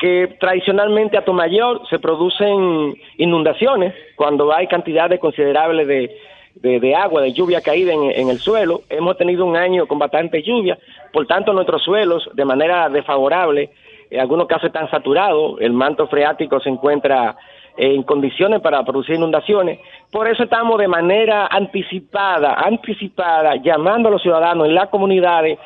que 0.00 0.36
tradicionalmente 0.38 1.16
a 1.16 1.24
Tomayor 1.24 1.80
se 1.88 1.98
producen 1.98 2.94
inundaciones 3.16 3.94
cuando 4.14 4.52
hay 4.54 4.66
cantidades 4.66 5.18
considerables 5.20 5.86
de, 5.86 6.80
de, 6.80 6.94
agua, 6.94 7.22
de 7.22 7.32
lluvia 7.32 7.62
caída 7.62 7.94
en, 7.94 8.28
el 8.28 8.38
suelo. 8.38 8.82
Hemos 8.90 9.16
tenido 9.16 9.46
un 9.46 9.56
año 9.56 9.86
con 9.86 9.98
bastante 9.98 10.42
lluvia, 10.42 10.78
por 11.12 11.26
tanto 11.26 11.52
nuestros 11.54 11.82
suelos 11.82 12.28
de 12.34 12.44
manera 12.44 12.88
desfavorable, 12.90 13.70
en 14.10 14.20
algunos 14.20 14.46
casos 14.46 14.66
están 14.66 14.90
saturados, 14.90 15.58
el 15.60 15.72
manto 15.72 16.06
freático 16.08 16.60
se 16.60 16.68
encuentra 16.68 17.36
en 17.78 18.02
condiciones 18.02 18.60
para 18.60 18.84
producir 18.84 19.14
inundaciones. 19.14 19.78
Por 20.10 20.28
eso 20.28 20.42
estamos 20.42 20.78
de 20.78 20.88
manera 20.88 21.46
anticipada, 21.46 22.52
anticipada, 22.54 23.56
llamando 23.56 24.08
a 24.08 24.12
los 24.12 24.20
ciudadanos 24.20 24.66
en 24.66 24.74
las 24.74 24.90
comunidades 24.90 25.58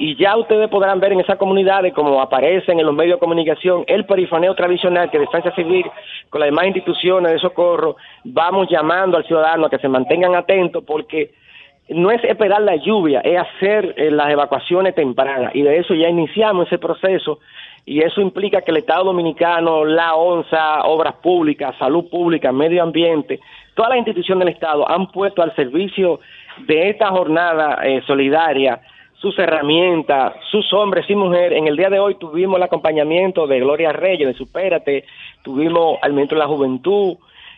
y 0.00 0.16
ya 0.16 0.34
ustedes 0.38 0.70
podrán 0.70 0.98
ver 0.98 1.12
en 1.12 1.20
esas 1.20 1.36
comunidades, 1.36 1.92
como 1.92 2.22
aparecen 2.22 2.80
en 2.80 2.86
los 2.86 2.94
medios 2.94 3.16
de 3.16 3.20
comunicación, 3.20 3.84
el 3.86 4.06
perifoneo 4.06 4.54
tradicional 4.54 5.10
que 5.10 5.18
Defensa 5.18 5.54
Civil, 5.54 5.84
con 6.30 6.40
las 6.40 6.46
demás 6.46 6.68
instituciones 6.68 7.32
de 7.32 7.38
socorro, 7.38 7.96
vamos 8.24 8.66
llamando 8.70 9.18
al 9.18 9.26
ciudadano 9.26 9.66
a 9.66 9.70
que 9.70 9.76
se 9.76 9.88
mantengan 9.88 10.34
atentos 10.34 10.82
porque 10.86 11.32
no 11.90 12.10
es 12.10 12.24
esperar 12.24 12.62
la 12.62 12.76
lluvia, 12.76 13.20
es 13.20 13.38
hacer 13.38 13.92
eh, 13.98 14.10
las 14.10 14.30
evacuaciones 14.30 14.94
tempranas. 14.94 15.54
Y 15.54 15.60
de 15.60 15.76
eso 15.76 15.92
ya 15.92 16.08
iniciamos 16.08 16.68
ese 16.68 16.78
proceso 16.78 17.38
y 17.84 18.00
eso 18.00 18.22
implica 18.22 18.62
que 18.62 18.70
el 18.70 18.78
Estado 18.78 19.04
Dominicano, 19.04 19.84
la 19.84 20.14
ONSA, 20.14 20.84
Obras 20.84 21.16
Públicas, 21.16 21.76
Salud 21.78 22.08
Pública, 22.08 22.52
Medio 22.52 22.82
Ambiente, 22.82 23.38
todas 23.74 23.90
las 23.90 23.98
instituciones 23.98 24.46
del 24.46 24.54
Estado 24.54 24.90
han 24.90 25.08
puesto 25.08 25.42
al 25.42 25.54
servicio 25.54 26.20
de 26.66 26.88
esta 26.88 27.08
jornada 27.08 27.80
eh, 27.84 28.00
solidaria 28.06 28.80
sus 29.20 29.38
herramientas, 29.38 30.34
sus 30.50 30.72
hombres 30.72 31.08
y 31.08 31.14
mujeres. 31.14 31.58
En 31.58 31.66
el 31.66 31.76
día 31.76 31.90
de 31.90 32.00
hoy 32.00 32.14
tuvimos 32.14 32.56
el 32.56 32.62
acompañamiento 32.62 33.46
de 33.46 33.60
Gloria 33.60 33.92
Reyes, 33.92 34.26
de 34.26 34.34
Supérate, 34.34 35.04
tuvimos 35.42 35.98
al 36.02 36.14
ministro 36.14 36.38
de 36.38 36.44
la 36.44 36.48
Juventud, 36.48 37.16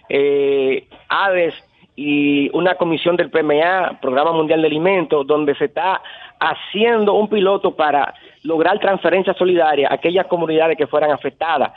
eh, 0.08 0.88
ADES 1.08 1.54
y 1.94 2.50
una 2.56 2.74
comisión 2.74 3.16
del 3.16 3.30
PMA, 3.30 4.00
Programa 4.00 4.32
Mundial 4.32 4.60
de 4.60 4.68
Alimentos, 4.68 5.26
donde 5.26 5.54
se 5.54 5.66
está 5.66 6.02
haciendo 6.40 7.14
un 7.14 7.28
piloto 7.28 7.76
para 7.76 8.12
lograr 8.42 8.80
transferencia 8.80 9.32
solidaria 9.34 9.88
a 9.88 9.94
aquellas 9.94 10.26
comunidades 10.26 10.76
que 10.76 10.88
fueran 10.88 11.12
afectadas. 11.12 11.72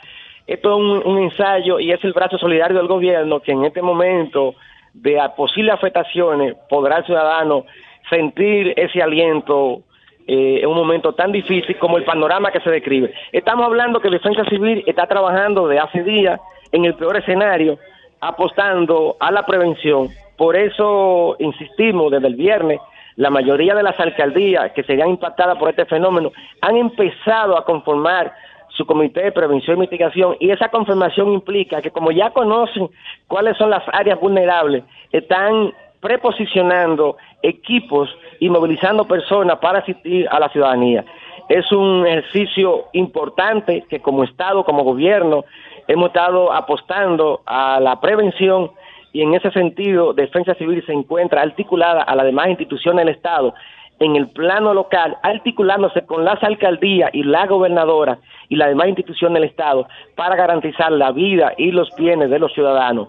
Esto 0.48 0.70
es 0.70 1.04
un, 1.04 1.18
ensayo 1.18 1.78
y 1.78 1.92
es 1.92 2.02
el 2.02 2.12
brazo 2.12 2.38
solidario 2.38 2.76
del 2.76 2.88
gobierno 2.88 3.40
que 3.40 3.52
en 3.52 3.64
este 3.64 3.82
momento 3.82 4.54
de 4.94 5.20
posibles 5.36 5.74
afectaciones 5.74 6.56
podrá 6.68 6.98
el 6.98 7.04
ciudadano 7.04 7.66
sentir 8.10 8.74
ese 8.76 9.02
aliento 9.02 9.82
eh, 10.26 10.60
en 10.62 10.68
un 10.68 10.76
momento 10.76 11.12
tan 11.12 11.30
difícil 11.32 11.78
como 11.78 11.98
el 11.98 12.04
panorama 12.04 12.50
que 12.50 12.60
se 12.60 12.70
describe. 12.70 13.12
Estamos 13.32 13.66
hablando 13.66 14.00
que 14.00 14.10
Defensa 14.10 14.44
Civil 14.46 14.82
está 14.86 15.06
trabajando 15.06 15.68
de 15.68 15.78
hace 15.78 16.02
días 16.02 16.40
en 16.72 16.84
el 16.84 16.94
peor 16.94 17.16
escenario, 17.16 17.78
apostando 18.20 19.16
a 19.20 19.30
la 19.30 19.46
prevención. 19.46 20.08
Por 20.36 20.56
eso 20.56 21.36
insistimos 21.38 22.10
desde 22.10 22.26
el 22.26 22.34
viernes, 22.34 22.80
la 23.16 23.30
mayoría 23.30 23.74
de 23.74 23.82
las 23.82 23.98
alcaldías 23.98 24.72
que 24.72 24.82
serían 24.82 25.10
impactadas 25.10 25.56
por 25.58 25.70
este 25.70 25.86
fenómeno 25.86 26.32
han 26.60 26.76
empezado 26.76 27.56
a 27.56 27.64
conformar 27.64 28.32
su 28.68 28.84
comité 28.84 29.22
de 29.22 29.32
prevención 29.32 29.78
y 29.78 29.80
mitigación 29.80 30.36
y 30.38 30.50
esa 30.50 30.68
confirmación 30.68 31.32
implica 31.32 31.80
que 31.80 31.90
como 31.90 32.10
ya 32.10 32.30
conocen 32.30 32.90
cuáles 33.26 33.56
son 33.56 33.70
las 33.70 33.82
áreas 33.92 34.20
vulnerables, 34.20 34.84
están 35.12 35.72
preposicionando 36.06 37.16
equipos 37.42 38.08
y 38.38 38.48
movilizando 38.48 39.08
personas 39.08 39.58
para 39.58 39.80
asistir 39.80 40.28
a 40.30 40.38
la 40.38 40.48
ciudadanía. 40.50 41.04
Es 41.48 41.72
un 41.72 42.06
ejercicio 42.06 42.84
importante 42.92 43.84
que 43.90 43.98
como 43.98 44.22
Estado, 44.22 44.62
como 44.62 44.84
gobierno, 44.84 45.44
hemos 45.88 46.06
estado 46.10 46.52
apostando 46.52 47.40
a 47.44 47.80
la 47.80 48.00
prevención 48.00 48.70
y 49.12 49.22
en 49.22 49.34
ese 49.34 49.50
sentido 49.50 50.12
Defensa 50.12 50.54
Civil 50.54 50.80
se 50.86 50.92
encuentra 50.92 51.42
articulada 51.42 52.04
a 52.04 52.14
las 52.14 52.26
demás 52.26 52.50
instituciones 52.50 53.04
del 53.04 53.16
Estado 53.16 53.52
en 53.98 54.14
el 54.14 54.28
plano 54.28 54.74
local, 54.74 55.16
articulándose 55.24 56.06
con 56.06 56.24
las 56.24 56.40
alcaldías 56.44 57.10
y 57.14 57.24
la 57.24 57.46
gobernadora 57.46 58.18
y 58.48 58.54
las 58.54 58.68
demás 58.68 58.86
instituciones 58.86 59.40
del 59.40 59.50
Estado 59.50 59.88
para 60.14 60.36
garantizar 60.36 60.92
la 60.92 61.10
vida 61.10 61.54
y 61.58 61.72
los 61.72 61.90
bienes 61.96 62.30
de 62.30 62.38
los 62.38 62.52
ciudadanos. 62.52 63.08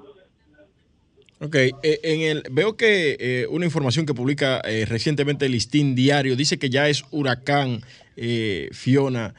Ok, 1.39 1.55
eh, 1.55 1.73
en 1.83 2.21
el, 2.21 2.43
veo 2.49 2.75
que 2.75 3.15
eh, 3.19 3.47
una 3.51 3.65
información 3.65 4.07
que 4.07 4.15
publica 4.15 4.59
eh, 4.61 4.85
recientemente 4.85 5.45
el 5.45 5.51
Listín 5.51 5.93
Diario 5.93 6.35
dice 6.35 6.57
que 6.57 6.69
ya 6.69 6.89
es 6.89 7.05
huracán 7.11 7.81
Fiona. 8.71 9.35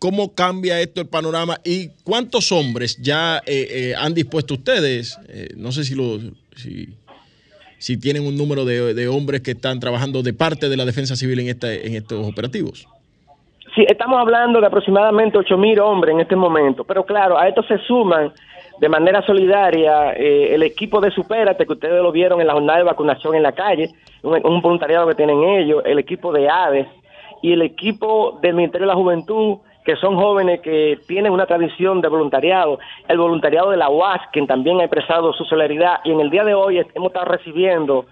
¿Cómo 0.00 0.34
cambia 0.34 0.80
esto 0.80 1.00
el 1.00 1.06
panorama 1.06 1.60
y 1.62 1.90
cuántos 2.02 2.50
hombres 2.50 2.96
ya 3.00 3.40
han 3.96 4.12
dispuesto 4.12 4.54
ustedes? 4.54 5.16
no 5.56 5.70
sé 5.70 5.84
si, 5.84 5.94
lo, 5.94 6.18
si, 6.56 6.88
si 7.78 8.00
tienen 8.00 8.26
un 8.26 8.36
número 8.36 8.64
de, 8.64 9.06
hombres 9.06 9.42
que 9.42 9.52
están 9.52 9.78
trabajando 9.78 10.24
de 10.24 10.32
parte 10.32 10.68
de 10.68 10.76
la 10.76 10.84
Defensa 10.84 11.14
Civil 11.14 11.38
en, 11.38 11.48
esta, 11.48 11.72
en 11.72 11.94
estos 11.94 12.26
operativos. 12.26 12.88
Sí, 13.76 13.84
estamos 13.88 14.18
hablando 14.18 14.60
de 14.60 14.66
aproximadamente 14.66 15.38
8.000 15.38 15.80
hombres 15.80 16.14
en 16.14 16.22
este 16.22 16.34
momento, 16.34 16.82
pero 16.82 17.06
claro, 17.06 17.38
a 17.38 17.46
esto 17.46 17.62
se 17.62 17.78
suman 17.86 18.32
de 18.82 18.88
manera 18.88 19.22
solidaria 19.22 20.12
eh, 20.14 20.56
el 20.56 20.64
equipo 20.64 21.00
de 21.00 21.12
Supérate, 21.12 21.66
que 21.66 21.74
ustedes 21.74 22.02
lo 22.02 22.10
vieron 22.10 22.40
en 22.40 22.48
la 22.48 22.54
jornada 22.54 22.80
de 22.80 22.84
vacunación 22.84 23.36
en 23.36 23.44
la 23.44 23.52
calle, 23.52 23.90
un, 24.24 24.60
voluntariado 24.60 25.06
que 25.06 25.14
tienen 25.14 25.40
ellos, 25.44 25.84
el 25.86 26.00
equipo 26.00 26.32
de 26.32 26.50
ADES 26.50 26.88
y 27.42 27.52
el 27.52 27.62
equipo 27.62 28.40
del 28.42 28.56
Ministerio 28.56 28.88
de 28.88 28.92
la 28.92 28.98
Juventud, 28.98 29.58
que 29.84 29.96
son 29.96 30.16
jóvenes 30.16 30.60
que 30.60 30.98
tienen 31.06 31.32
una 31.32 31.46
tradición 31.46 32.00
de 32.00 32.08
voluntariado, 32.08 32.78
el 33.08 33.18
voluntariado 33.18 33.70
de 33.70 33.76
la 33.76 33.90
UAS, 33.90 34.20
quien 34.32 34.46
también 34.46 34.80
ha 34.80 34.84
expresado 34.84 35.32
su 35.32 35.44
solidaridad, 35.44 36.00
y 36.04 36.12
en 36.12 36.20
el 36.20 36.30
día 36.30 36.44
de 36.44 36.54
hoy 36.54 36.78
hemos 36.94 37.08
estado 37.08 37.26
recibiendo 37.26 38.06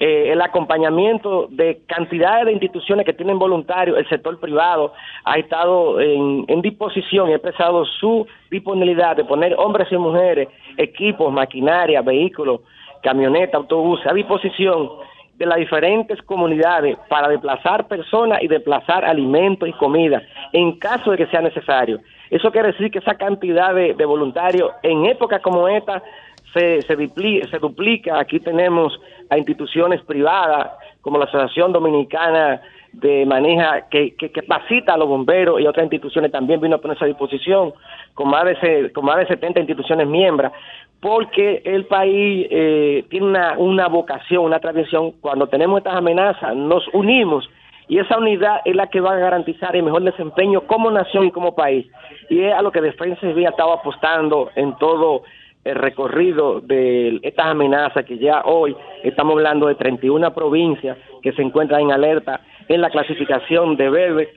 eh, 0.00 0.32
el 0.32 0.42
acompañamiento 0.42 1.46
de 1.50 1.82
cantidades 1.86 2.46
de 2.46 2.52
instituciones 2.52 3.06
que 3.06 3.12
tienen 3.12 3.38
voluntarios, 3.38 3.96
el 3.96 4.08
sector 4.08 4.38
privado 4.40 4.92
ha 5.24 5.38
estado 5.38 6.00
en, 6.00 6.44
disposición 6.62 7.28
y 7.28 7.32
ha 7.32 7.36
expresado 7.36 7.84
su 7.84 8.26
disponibilidad 8.50 9.16
de 9.16 9.24
poner 9.24 9.54
hombres 9.56 9.86
y 9.92 9.96
mujeres, 9.96 10.48
equipos, 10.76 11.32
maquinaria, 11.32 12.02
vehículos, 12.02 12.60
camionetas, 13.02 13.54
autobuses 13.54 14.06
a 14.06 14.14
disposición 14.14 14.90
de 15.36 15.46
las 15.46 15.58
diferentes 15.58 16.20
comunidades 16.22 16.96
para 17.08 17.28
desplazar 17.28 17.88
personas 17.88 18.42
y 18.42 18.48
desplazar 18.48 19.04
alimentos 19.04 19.68
y 19.68 19.72
comida 19.72 20.22
en 20.52 20.78
caso 20.78 21.10
de 21.10 21.16
que 21.16 21.26
sea 21.26 21.40
necesario. 21.40 22.00
Eso 22.30 22.50
quiere 22.50 22.72
decir 22.72 22.90
que 22.90 22.98
esa 22.98 23.14
cantidad 23.14 23.74
de, 23.74 23.92
voluntarios 24.04 24.70
en 24.82 25.06
épocas 25.06 25.40
como 25.42 25.68
esta 25.68 26.02
se, 26.52 26.82
se, 26.82 26.96
duplica. 27.58 28.18
Aquí 28.18 28.38
tenemos 28.38 28.98
a 29.28 29.36
instituciones 29.36 30.00
privadas 30.02 30.70
como 31.00 31.18
la 31.18 31.24
Asociación 31.24 31.72
Dominicana 31.72 32.60
de 32.92 33.26
Maneja, 33.26 33.88
que, 33.90 34.14
que, 34.14 34.30
capacita 34.30 34.94
a 34.94 34.96
los 34.96 35.08
bomberos 35.08 35.60
y 35.60 35.66
otras 35.66 35.84
instituciones 35.84 36.30
también 36.30 36.60
vino 36.60 36.76
a 36.76 36.80
ponerse 36.80 37.04
a 37.04 37.08
disposición, 37.08 37.72
con 38.14 38.28
más 38.28 38.44
de, 38.44 38.92
con 38.92 39.04
más 39.04 39.18
de 39.18 39.26
70 39.26 39.60
instituciones 39.60 40.06
miembros, 40.06 40.52
porque 41.04 41.60
el 41.66 41.84
país 41.84 42.46
eh, 42.50 43.04
tiene 43.10 43.26
una, 43.58 43.88
vocación, 43.88 44.42
una 44.42 44.58
tradición, 44.58 45.12
cuando 45.20 45.46
tenemos 45.48 45.76
estas 45.76 45.96
amenazas, 45.96 46.56
nos 46.56 46.82
unimos 46.94 47.46
y 47.88 47.98
esa 47.98 48.16
unidad 48.16 48.62
es 48.64 48.74
la 48.74 48.86
que 48.86 49.02
va 49.02 49.12
a 49.12 49.18
garantizar 49.18 49.76
el 49.76 49.82
mejor 49.82 50.02
desempeño 50.02 50.62
como 50.62 50.90
nación 50.90 51.26
y 51.26 51.30
como 51.30 51.54
país. 51.54 51.86
Y 52.30 52.40
es 52.40 52.54
a 52.54 52.62
lo 52.62 52.72
que 52.72 52.80
Defensa 52.80 53.20
Civil 53.20 53.44
ha 53.44 53.50
estado 53.50 53.74
apostando 53.74 54.48
en 54.56 54.78
todo 54.78 55.24
el 55.62 55.74
recorrido 55.74 56.62
de 56.62 57.20
estas 57.22 57.48
amenazas 57.48 58.06
que 58.06 58.16
ya 58.16 58.40
hoy 58.46 58.74
estamos 59.02 59.34
hablando 59.34 59.66
de 59.66 59.74
31 59.74 60.32
provincias 60.32 60.96
que 61.22 61.32
se 61.32 61.42
encuentran 61.42 61.82
en 61.82 61.92
alerta 61.92 62.40
en 62.66 62.80
la 62.80 62.88
clasificación 62.88 63.76
de 63.76 63.90
verde, 63.90 64.28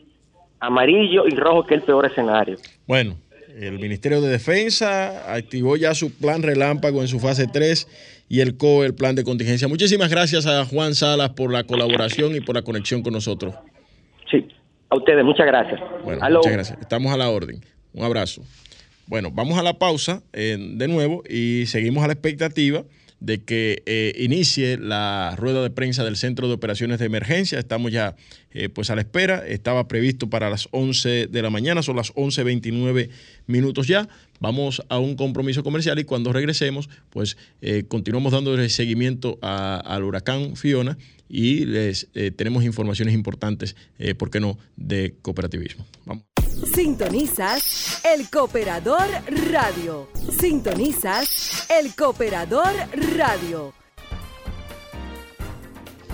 amarillo 0.60 1.27
y 1.27 1.36
rojo, 1.38 1.63
que 1.63 1.75
es 1.75 1.80
el 1.80 1.86
peor 1.86 2.08
escenario. 2.08 2.58
Bueno, 2.86 3.13
el 3.60 3.80
Ministerio 3.80 4.22
de 4.22 4.30
Defensa 4.30 5.34
activó 5.34 5.78
ya 5.78 5.96
su 5.96 6.12
plan 6.13 6.43
relámpago 6.43 7.02
en 7.02 7.08
su 7.08 7.20
fase 7.20 7.48
3 7.48 7.88
y 8.30 8.41
el 8.41 8.58
COE, 8.58 8.88
el 8.88 8.93
plan 8.93 9.15
de 9.15 9.24
contingencia. 9.24 9.67
Muchísimas 9.67 10.10
gracias 10.10 10.46
a 10.46 10.65
Juan 10.65 10.93
Salas 10.93 11.32
por 11.32 11.52
la 11.52 11.63
colaboración 11.63 12.36
y 12.36 12.41
por 12.41 12.56
la 12.56 12.62
conexión 12.62 13.02
con 13.02 13.13
nosotros. 13.13 13.56
Sí, 14.30 14.48
a 14.89 14.98
ustedes, 14.98 15.24
muchas 15.24 15.48
gracias. 15.48 15.80
Bueno, 16.04 16.22
muchas 16.30 16.54
gracias. 16.54 16.80
Estamos 16.80 17.12
a 17.12 17.17
la 17.17 17.30
orden. 17.30 17.63
Un 17.93 18.04
abrazo. 18.04 18.43
Bueno, 19.08 19.32
vamos 19.32 19.58
a 19.58 19.63
la 19.63 19.74
pausa 19.74 20.22
eh, 20.34 20.58
de 20.60 20.88
nuevo 20.88 21.24
y 21.28 21.65
seguimos 21.65 22.04
a 22.04 22.08
la 22.08 22.13
expectativa 22.13 22.84
de 23.19 23.43
que 23.43 23.84
eh, 23.86 24.13
inicie 24.17 24.77
la 24.77 25.36
rueda 25.38 25.63
de 25.63 25.69
prensa 25.69 26.03
del 26.03 26.17
Centro 26.17 26.47
de 26.47 26.53
Operaciones 26.53 26.99
de 26.99 27.06
Emergencia. 27.06 27.60
Estamos 27.60 27.91
ya 27.91 28.15
eh, 28.51 28.69
pues 28.69 28.89
a 28.89 28.95
la 28.95 29.01
espera. 29.01 29.45
Estaba 29.47 29.88
previsto 29.88 30.30
para 30.30 30.49
las 30.49 30.67
11 30.71 31.27
de 31.27 31.41
la 31.41 31.49
mañana, 31.49 31.82
son 31.82 31.95
las 31.95 32.13
11.29 32.13 33.10
minutos 33.47 33.88
ya. 33.88 34.08
Vamos 34.39 34.84
a 34.89 34.99
un 34.99 35.15
compromiso 35.15 35.63
comercial 35.63 35.97
y 35.99 36.03
cuando 36.03 36.32
regresemos, 36.32 36.89
pues 37.10 37.38
eh, 37.62 37.86
continuamos 37.88 38.34
dándole 38.34 38.69
seguimiento 38.69 39.39
al 39.41 40.03
huracán 40.03 40.56
Fiona 40.56 40.97
y 41.27 41.65
les 41.65 42.08
tenemos 42.38 42.63
informaciones 42.63 43.13
importantes, 43.13 43.75
¿por 44.17 44.30
qué 44.30 44.39
no?, 44.39 44.58
de 44.77 45.15
cooperativismo. 45.21 45.86
Vamos. 46.06 46.37
Sintonizas 46.65 48.02
El 48.04 48.30
Cooperador 48.30 49.08
Radio. 49.52 50.10
Sintonizas 50.39 51.67
El 51.70 51.93
Cooperador 51.96 52.74
Radio. 53.15 53.74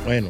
Bueno, 0.03 0.29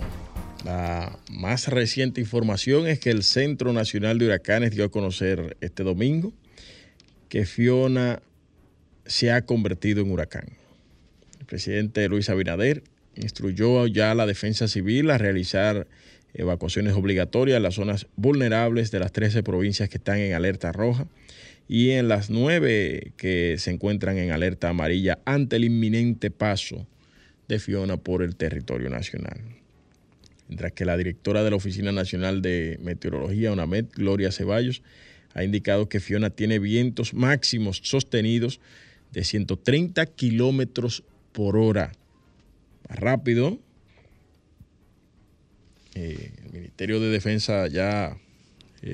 la 0.63 1.17
más 1.31 1.67
reciente 1.67 2.21
información 2.21 2.85
es 2.87 2.99
que 2.99 3.09
el 3.09 3.23
Centro 3.23 3.73
Nacional 3.73 4.19
de 4.19 4.27
Huracanes 4.27 4.71
dio 4.71 4.85
a 4.85 4.91
conocer 4.91 5.57
este 5.61 5.83
domingo 5.83 6.31
que 7.27 7.45
Fiona 7.45 8.21
se 9.05 9.31
ha 9.31 9.45
convertido 9.45 10.01
en 10.01 10.11
huracán. 10.11 10.45
El 11.39 11.47
presidente 11.47 12.07
Luis 12.07 12.29
Abinader 12.29 12.83
instruyó 13.15 13.87
ya 13.87 14.11
a 14.11 14.15
la 14.15 14.27
Defensa 14.27 14.67
Civil 14.67 15.09
a 15.09 15.17
realizar 15.17 15.87
evacuaciones 16.33 16.93
obligatorias 16.93 17.57
en 17.57 17.63
las 17.63 17.75
zonas 17.75 18.07
vulnerables 18.15 18.91
de 18.91 18.99
las 18.99 19.11
13 19.11 19.43
provincias 19.43 19.89
que 19.89 19.97
están 19.97 20.17
en 20.17 20.33
alerta 20.33 20.71
roja 20.71 21.07
y 21.67 21.91
en 21.91 22.07
las 22.07 22.29
9 22.29 23.13
que 23.17 23.55
se 23.59 23.71
encuentran 23.71 24.17
en 24.17 24.31
alerta 24.31 24.69
amarilla 24.69 25.19
ante 25.25 25.55
el 25.55 25.65
inminente 25.65 26.31
paso 26.31 26.85
de 27.47 27.59
Fiona 27.59 27.97
por 27.97 28.23
el 28.23 28.35
territorio 28.35 28.89
nacional. 28.89 29.39
Mientras 30.47 30.73
que 30.73 30.85
la 30.85 30.97
directora 30.97 31.43
de 31.43 31.49
la 31.49 31.55
Oficina 31.55 31.91
Nacional 31.91 32.41
de 32.41 32.77
Meteorología, 32.81 33.51
UNAMED, 33.51 33.85
Gloria 33.95 34.31
Ceballos, 34.31 34.81
ha 35.33 35.43
indicado 35.43 35.89
que 35.89 35.99
Fiona 35.99 36.29
tiene 36.29 36.59
vientos 36.59 37.13
máximos 37.13 37.81
sostenidos 37.83 38.59
de 39.11 39.23
130 39.23 40.05
kilómetros 40.07 41.03
por 41.31 41.57
hora. 41.57 41.93
Más 42.89 42.99
rápido 42.99 43.59
el 45.95 46.51
Ministerio 46.51 46.99
de 46.99 47.09
Defensa 47.09 47.67
ya 47.67 48.17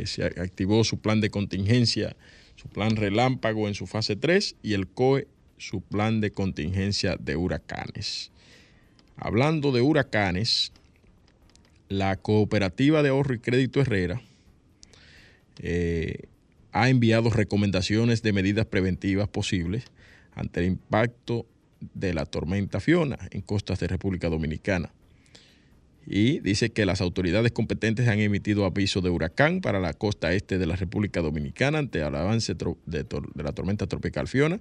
se 0.06 0.24
activó 0.24 0.84
su 0.84 1.00
plan 1.00 1.22
de 1.22 1.30
contingencia, 1.30 2.16
su 2.56 2.68
plan 2.68 2.96
relámpago 2.96 3.68
en 3.68 3.74
su 3.74 3.88
fase 3.88 4.16
3 4.16 4.56
y 4.62 4.74
el 4.74 4.88
COE 4.88 5.28
su 5.60 5.82
plan 5.82 6.22
de 6.22 6.32
contingencia 6.32 7.16
de 7.20 7.36
huracanes. 7.36 8.32
Hablando 9.18 9.72
de 9.72 9.82
huracanes, 9.82 10.72
la 11.90 12.16
Cooperativa 12.16 13.04
de 13.04 13.10
Ahorro 13.10 13.34
y 13.34 13.40
Crédito 13.40 13.82
Herrera 13.82 14.22
eh, 15.60 16.28
ha 16.72 16.90
enviado 16.90 17.30
recomendaciones 17.30 18.22
de 18.22 18.34
medidas 18.34 18.66
preventivas 18.66 19.28
posibles 19.28 19.84
ante 20.34 20.62
el 20.62 20.68
impacto 20.68 21.46
de 21.94 22.14
la 22.14 22.26
tormenta 22.26 22.80
Fiona 22.80 23.18
en 23.32 23.42
costas 23.42 23.80
de 23.80 23.88
República 23.88 24.30
Dominicana 24.30 24.92
y 26.06 26.40
dice 26.40 26.72
que 26.72 26.86
las 26.86 27.02
autoridades 27.02 27.52
competentes 27.52 28.08
han 28.08 28.20
emitido 28.20 28.66
aviso 28.66 29.02
de 29.02 29.10
huracán 29.10 29.62
para 29.62 29.80
la 29.80 29.94
costa 29.94 30.34
este 30.34 30.58
de 30.58 30.66
la 30.66 30.76
República 30.76 31.22
Dominicana 31.22 31.78
ante 31.78 32.00
el 32.00 32.16
avance 32.16 32.56
de, 32.56 33.06
la 33.36 33.52
tormenta 33.52 33.88
tropical 33.88 34.28
Fiona, 34.28 34.60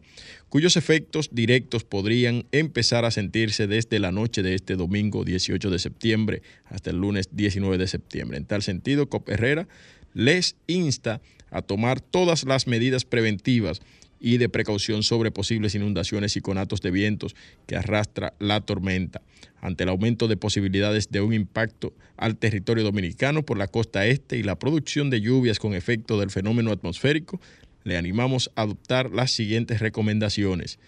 cuyos 0.49 0.77
efectos 0.77 1.31
directos 1.33 1.85
podrían 1.85 2.47
empezar 2.53 3.05
a 3.05 3.11
sentirse 3.11 3.67
desde 3.67 3.99
la 3.99 4.13
noche 4.13 4.43
de 4.43 4.55
este 4.55 4.77
domingo 4.77 5.25
18 5.25 5.71
de 5.71 5.79
septiembre 5.79 6.43
hasta 6.67 6.91
el 6.91 6.97
lunes 6.99 7.31
19 7.33 7.79
de 7.79 7.87
septiembre. 7.87 8.37
En 8.37 8.45
tal 8.45 8.63
sentido, 8.63 9.09
COP 9.09 9.29
Herrera 9.31 9.69
les 10.15 10.57
insta 10.67 11.21
a 11.51 11.63
tomar 11.63 12.01
todas 12.01 12.45
las 12.45 12.67
medidas 12.67 13.05
preventivas 13.05 13.81
y 14.21 14.39
de 14.39 14.49
precaución 14.49 15.03
sobre 15.03 15.31
posibles 15.31 15.75
inundaciones 15.75 16.37
y 16.37 16.41
conatos 16.41 16.81
de 16.81 16.91
vientos 16.91 17.37
que 17.67 17.77
arrastra 17.77 18.35
la 18.39 18.61
tormenta 18.61 19.23
ante 19.61 19.85
el 19.85 19.91
aumento 19.91 20.29
de 20.29 20.37
posibilidades 20.37 21.11
de 21.11 21.21
un 21.21 21.33
impacto 21.33 21.93
al 22.17 22.37
territorio 22.37 22.85
dominicano 22.85 23.45
por 23.45 23.59
la 23.59 23.69
costa 23.69 24.07
este 24.07 24.37
y 24.37 24.43
la 24.43 24.59
producción 24.59 25.11
de 25.11 25.21
lluvias 25.21 25.59
con 25.59 25.75
efecto 25.75 26.19
del 26.19 26.31
fenómeno 26.31 26.71
atmosférico, 26.71 27.41
le 27.85 27.97
animamos 27.97 28.51
a 28.55 28.63
adoptar 28.63 29.11
las 29.11 29.31
siguientes 29.31 29.81
recomendaciones. 29.81 30.79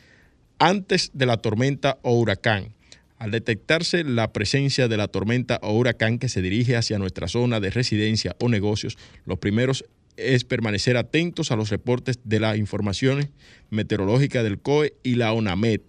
Antes 0.58 1.10
de 1.14 1.26
la 1.26 1.38
tormenta 1.38 1.98
o 2.02 2.18
huracán, 2.18 2.74
al 3.18 3.30
detectarse 3.30 4.02
la 4.02 4.32
presencia 4.32 4.88
de 4.88 4.96
la 4.96 5.08
tormenta 5.08 5.58
o 5.62 5.72
huracán 5.72 6.18
que 6.18 6.28
se 6.28 6.42
dirige 6.42 6.76
hacia 6.76 6.98
nuestra 6.98 7.28
zona 7.28 7.60
de 7.60 7.70
residencia 7.70 8.34
o 8.40 8.48
negocios, 8.48 8.96
los 9.26 9.38
primeros 9.38 9.84
es 10.16 10.44
permanecer 10.44 10.96
atentos 10.96 11.50
a 11.50 11.56
los 11.56 11.70
reportes 11.70 12.20
de 12.24 12.40
las 12.40 12.58
informaciones 12.58 13.28
meteorológicas 13.70 14.44
del 14.44 14.58
COE 14.58 14.94
y 15.02 15.14
la 15.14 15.32
ONAMED, 15.32 15.80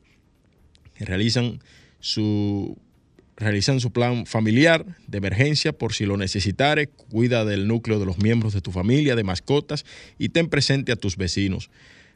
realizan 0.99 1.59
su, 1.99 2.77
realizan 3.37 3.79
su 3.79 3.91
plan 3.91 4.25
familiar 4.25 4.85
de 5.07 5.17
emergencia 5.17 5.73
por 5.73 5.93
si 5.93 6.05
lo 6.05 6.17
necesitare, 6.17 6.87
cuida 6.87 7.45
del 7.45 7.67
núcleo 7.67 7.99
de 7.99 8.05
los 8.05 8.19
miembros 8.19 8.53
de 8.53 8.61
tu 8.61 8.71
familia, 8.71 9.15
de 9.15 9.23
mascotas 9.23 9.85
y 10.17 10.29
ten 10.29 10.47
presente 10.47 10.91
a 10.91 10.95
tus 10.95 11.17
vecinos. 11.17 11.69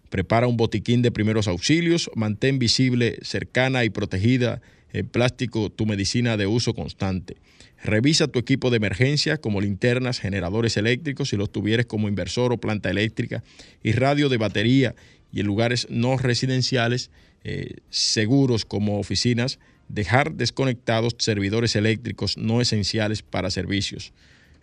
Prepara 0.09 0.47
un 0.47 0.57
botiquín 0.57 1.01
de 1.01 1.11
primeros 1.11 1.47
auxilios, 1.47 2.09
mantén 2.15 2.59
visible, 2.59 3.17
cercana 3.21 3.83
y 3.83 3.89
protegida 3.89 4.61
en 4.93 5.07
plástico 5.07 5.71
tu 5.71 5.85
medicina 5.85 6.37
de 6.37 6.47
uso 6.47 6.73
constante. 6.73 7.37
Revisa 7.85 8.27
tu 8.27 8.39
equipo 8.39 8.71
de 8.71 8.77
emergencia 8.77 9.37
como 9.37 9.61
linternas, 9.61 10.19
generadores 10.19 10.75
eléctricos 10.77 11.29
si 11.29 11.37
los 11.37 11.51
tuvieres 11.51 11.85
como 11.85 12.09
inversor 12.09 12.51
o 12.51 12.57
planta 12.57 12.89
eléctrica 12.89 13.43
y 13.83 13.91
radio 13.91 14.27
de 14.27 14.37
batería 14.37 14.95
y 15.31 15.41
en 15.41 15.45
lugares 15.45 15.87
no 15.89 16.17
residenciales 16.17 17.11
eh, 17.43 17.75
seguros 17.89 18.65
como 18.65 18.99
oficinas 18.99 19.59
dejar 19.87 20.33
desconectados 20.33 21.15
servidores 21.19 21.75
eléctricos 21.75 22.37
no 22.37 22.59
esenciales 22.59 23.21
para 23.21 23.51
servicios. 23.51 24.13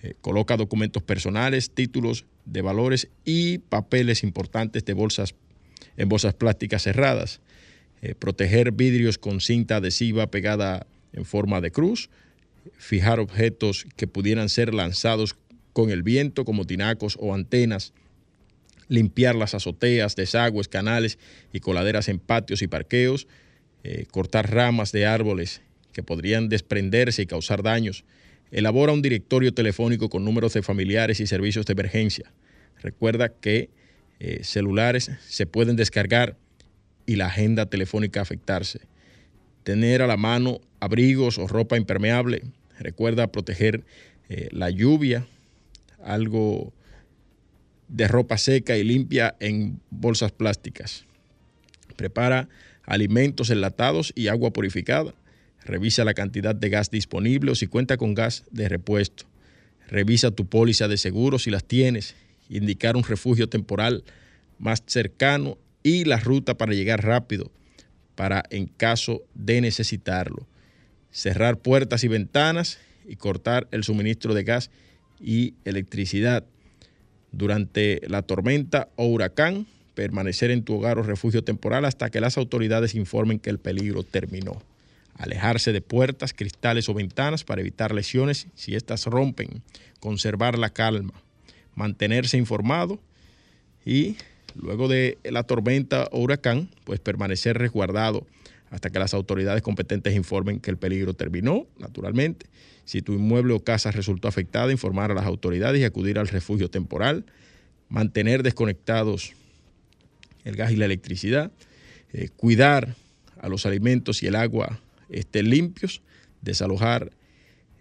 Eh, 0.02 0.14
coloca 0.20 0.56
documentos 0.56 1.02
personales, 1.02 1.70
títulos 1.70 2.24
de 2.44 2.60
valores 2.60 3.08
y 3.24 3.58
papeles 3.58 4.24
importantes 4.24 4.84
de 4.84 4.94
bolsas 4.94 5.34
en 5.96 6.08
bolsas 6.08 6.34
plásticas 6.34 6.82
cerradas. 6.82 7.40
Eh, 8.00 8.16
proteger 8.16 8.72
vidrios 8.72 9.16
con 9.16 9.40
cinta 9.40 9.76
adhesiva 9.76 10.26
pegada 10.28 10.86
en 11.12 11.24
forma 11.24 11.60
de 11.60 11.70
cruz. 11.70 12.10
Fijar 12.76 13.20
objetos 13.20 13.86
que 13.96 14.06
pudieran 14.06 14.48
ser 14.48 14.74
lanzados 14.74 15.36
con 15.72 15.90
el 15.90 16.02
viento 16.02 16.44
como 16.44 16.66
tinacos 16.66 17.16
o 17.20 17.34
antenas. 17.34 17.92
Limpiar 18.88 19.34
las 19.34 19.54
azoteas, 19.54 20.16
desagües, 20.16 20.68
canales 20.68 21.18
y 21.52 21.60
coladeras 21.60 22.08
en 22.08 22.18
patios 22.18 22.62
y 22.62 22.66
parqueos 22.66 23.26
eh, 23.84 24.06
cortar 24.12 24.52
ramas 24.52 24.92
de 24.92 25.06
árboles 25.06 25.60
que 25.92 26.04
podrían 26.04 26.48
desprenderse 26.48 27.22
y 27.22 27.26
causar 27.26 27.64
daños. 27.64 28.04
Elabora 28.52 28.92
un 28.92 29.02
directorio 29.02 29.52
telefónico 29.54 30.08
con 30.08 30.24
números 30.24 30.54
de 30.54 30.62
familiares 30.62 31.18
y 31.18 31.26
servicios 31.26 31.66
de 31.66 31.72
emergencia. 31.72 32.32
Recuerda 32.80 33.30
que 33.30 33.70
eh, 34.20 34.44
celulares 34.44 35.10
se 35.26 35.46
pueden 35.46 35.74
descargar 35.74 36.36
y 37.06 37.16
la 37.16 37.26
agenda 37.26 37.66
telefónica 37.66 38.20
afectarse. 38.20 38.82
Tener 39.64 40.02
a 40.02 40.06
la 40.06 40.16
mano 40.16 40.60
abrigos 40.80 41.38
o 41.38 41.46
ropa 41.46 41.76
impermeable. 41.76 42.42
Recuerda 42.78 43.30
proteger 43.30 43.84
eh, 44.28 44.48
la 44.50 44.70
lluvia, 44.70 45.26
algo 46.02 46.72
de 47.88 48.08
ropa 48.08 48.38
seca 48.38 48.76
y 48.76 48.82
limpia 48.82 49.36
en 49.38 49.80
bolsas 49.90 50.32
plásticas. 50.32 51.04
Prepara 51.96 52.48
alimentos 52.84 53.50
enlatados 53.50 54.12
y 54.16 54.28
agua 54.28 54.52
purificada. 54.52 55.14
Revisa 55.64 56.04
la 56.04 56.14
cantidad 56.14 56.56
de 56.56 56.68
gas 56.68 56.90
disponible 56.90 57.52
o 57.52 57.54
si 57.54 57.68
cuenta 57.68 57.96
con 57.96 58.14
gas 58.14 58.44
de 58.50 58.68
repuesto. 58.68 59.26
Revisa 59.88 60.32
tu 60.32 60.46
póliza 60.46 60.88
de 60.88 60.96
seguro 60.96 61.38
si 61.38 61.50
las 61.50 61.64
tienes. 61.64 62.16
Indicar 62.48 62.96
un 62.96 63.04
refugio 63.04 63.48
temporal 63.48 64.02
más 64.58 64.82
cercano 64.86 65.58
y 65.84 66.04
la 66.04 66.18
ruta 66.18 66.56
para 66.56 66.72
llegar 66.72 67.04
rápido 67.04 67.52
para 68.22 68.44
en 68.50 68.66
caso 68.66 69.24
de 69.34 69.60
necesitarlo. 69.60 70.46
Cerrar 71.10 71.58
puertas 71.58 72.04
y 72.04 72.08
ventanas 72.08 72.78
y 73.04 73.16
cortar 73.16 73.66
el 73.72 73.82
suministro 73.82 74.32
de 74.32 74.44
gas 74.44 74.70
y 75.18 75.54
electricidad. 75.64 76.44
Durante 77.32 78.00
la 78.06 78.22
tormenta 78.22 78.90
o 78.94 79.06
huracán, 79.06 79.66
permanecer 79.94 80.52
en 80.52 80.62
tu 80.62 80.74
hogar 80.74 81.00
o 81.00 81.02
refugio 81.02 81.42
temporal 81.42 81.84
hasta 81.84 82.10
que 82.10 82.20
las 82.20 82.38
autoridades 82.38 82.94
informen 82.94 83.40
que 83.40 83.50
el 83.50 83.58
peligro 83.58 84.04
terminó. 84.04 84.62
Alejarse 85.16 85.72
de 85.72 85.80
puertas, 85.80 86.32
cristales 86.32 86.88
o 86.88 86.94
ventanas 86.94 87.42
para 87.42 87.60
evitar 87.60 87.92
lesiones 87.92 88.46
si 88.54 88.76
éstas 88.76 89.06
rompen. 89.06 89.64
Conservar 89.98 90.60
la 90.60 90.70
calma. 90.70 91.14
Mantenerse 91.74 92.36
informado 92.36 93.00
y 93.84 94.14
luego 94.54 94.88
de 94.88 95.18
la 95.24 95.42
tormenta 95.42 96.08
o 96.12 96.20
huracán, 96.20 96.68
pues 96.84 97.00
permanecer 97.00 97.58
resguardado 97.58 98.26
hasta 98.70 98.90
que 98.90 98.98
las 98.98 99.12
autoridades 99.14 99.62
competentes 99.62 100.14
informen 100.14 100.58
que 100.58 100.70
el 100.70 100.78
peligro 100.78 101.14
terminó, 101.14 101.66
naturalmente. 101.78 102.46
Si 102.84 103.02
tu 103.02 103.12
inmueble 103.12 103.52
o 103.52 103.62
casa 103.62 103.90
resultó 103.90 104.28
afectada, 104.28 104.72
informar 104.72 105.10
a 105.10 105.14
las 105.14 105.26
autoridades 105.26 105.80
y 105.80 105.84
acudir 105.84 106.18
al 106.18 106.28
refugio 106.28 106.70
temporal. 106.70 107.26
Mantener 107.88 108.42
desconectados 108.42 109.34
el 110.44 110.56
gas 110.56 110.72
y 110.72 110.76
la 110.76 110.86
electricidad, 110.86 111.52
eh, 112.12 112.30
cuidar 112.34 112.96
a 113.38 113.48
los 113.48 113.66
alimentos 113.66 114.22
y 114.22 114.26
el 114.26 114.36
agua 114.36 114.80
estén 115.10 115.50
limpios, 115.50 116.00
desalojar 116.40 117.12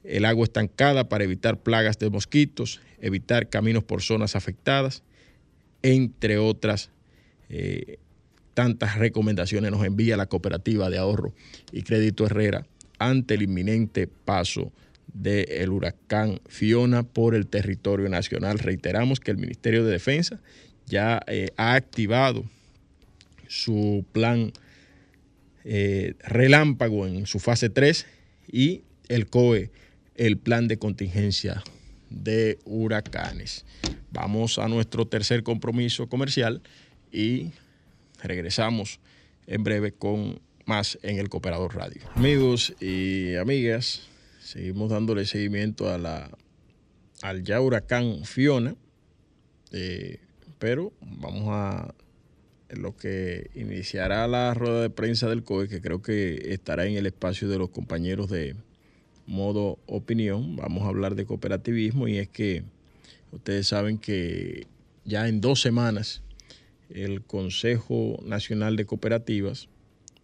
el 0.03 0.25
agua 0.25 0.43
estancada 0.43 1.07
para 1.07 1.23
evitar 1.23 1.61
plagas 1.61 1.97
de 1.99 2.09
mosquitos, 2.09 2.81
evitar 2.99 3.49
caminos 3.49 3.83
por 3.83 4.01
zonas 4.01 4.35
afectadas, 4.35 5.03
entre 5.83 6.37
otras 6.37 6.89
eh, 7.49 7.97
tantas 8.53 8.97
recomendaciones 8.97 9.71
nos 9.71 9.85
envía 9.85 10.17
la 10.17 10.27
cooperativa 10.27 10.89
de 10.89 10.97
ahorro 10.97 11.33
y 11.71 11.83
crédito 11.83 12.25
Herrera 12.25 12.65
ante 12.99 13.33
el 13.33 13.41
inminente 13.41 14.07
paso 14.07 14.71
del 15.13 15.69
huracán 15.69 16.39
Fiona 16.47 17.03
por 17.03 17.35
el 17.35 17.47
territorio 17.47 18.07
nacional. 18.09 18.59
Reiteramos 18.59 19.19
que 19.19 19.31
el 19.31 19.37
Ministerio 19.37 19.83
de 19.83 19.91
Defensa 19.91 20.39
ya 20.85 21.21
eh, 21.27 21.49
ha 21.57 21.73
activado 21.73 22.45
su 23.47 24.05
plan 24.11 24.53
eh, 25.63 26.15
relámpago 26.19 27.07
en 27.07 27.25
su 27.25 27.39
fase 27.39 27.69
3 27.69 28.05
y 28.51 28.83
el 29.09 29.27
COE, 29.27 29.71
el 30.15 30.37
plan 30.37 30.67
de 30.67 30.77
contingencia 30.77 31.63
de 32.11 32.59
huracanes. 32.65 33.65
Vamos 34.11 34.59
a 34.59 34.67
nuestro 34.67 35.07
tercer 35.07 35.43
compromiso 35.43 36.07
comercial 36.07 36.61
y 37.11 37.51
regresamos 38.21 38.99
en 39.47 39.63
breve 39.63 39.93
con 39.93 40.39
más 40.65 40.99
en 41.01 41.17
el 41.17 41.29
Cooperador 41.29 41.75
Radio. 41.75 42.01
Amigos 42.15 42.73
y 42.79 43.35
amigas, 43.35 44.07
seguimos 44.41 44.89
dándole 44.89 45.25
seguimiento 45.25 45.89
a 45.89 45.97
la, 45.97 46.29
al 47.21 47.43
ya 47.43 47.59
huracán 47.61 48.25
Fiona. 48.25 48.75
Eh, 49.71 50.19
pero 50.59 50.93
vamos 51.01 51.47
a 51.49 51.93
lo 52.69 52.95
que 52.95 53.49
iniciará 53.55 54.27
la 54.27 54.53
rueda 54.53 54.81
de 54.81 54.89
prensa 54.89 55.27
del 55.27 55.43
COE, 55.43 55.67
que 55.67 55.81
creo 55.81 56.01
que 56.01 56.53
estará 56.53 56.85
en 56.85 56.95
el 56.95 57.05
espacio 57.05 57.49
de 57.49 57.57
los 57.57 57.69
compañeros 57.69 58.29
de 58.29 58.55
modo 59.31 59.79
opinión, 59.87 60.57
vamos 60.57 60.83
a 60.83 60.89
hablar 60.89 61.15
de 61.15 61.25
cooperativismo 61.25 62.07
y 62.07 62.17
es 62.17 62.27
que 62.27 62.63
ustedes 63.31 63.67
saben 63.67 63.97
que 63.97 64.67
ya 65.05 65.27
en 65.27 65.39
dos 65.39 65.61
semanas 65.61 66.21
el 66.89 67.21
Consejo 67.21 68.19
Nacional 68.25 68.75
de 68.75 68.85
Cooperativas 68.85 69.69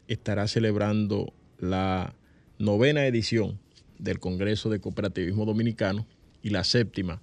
estará 0.09 0.47
celebrando 0.47 1.33
la 1.57 2.13
novena 2.59 3.05
edición 3.07 3.57
del 3.97 4.19
Congreso 4.19 4.69
de 4.69 4.79
Cooperativismo 4.79 5.45
Dominicano 5.45 6.05
y 6.43 6.49
la 6.49 6.65
séptima 6.65 7.21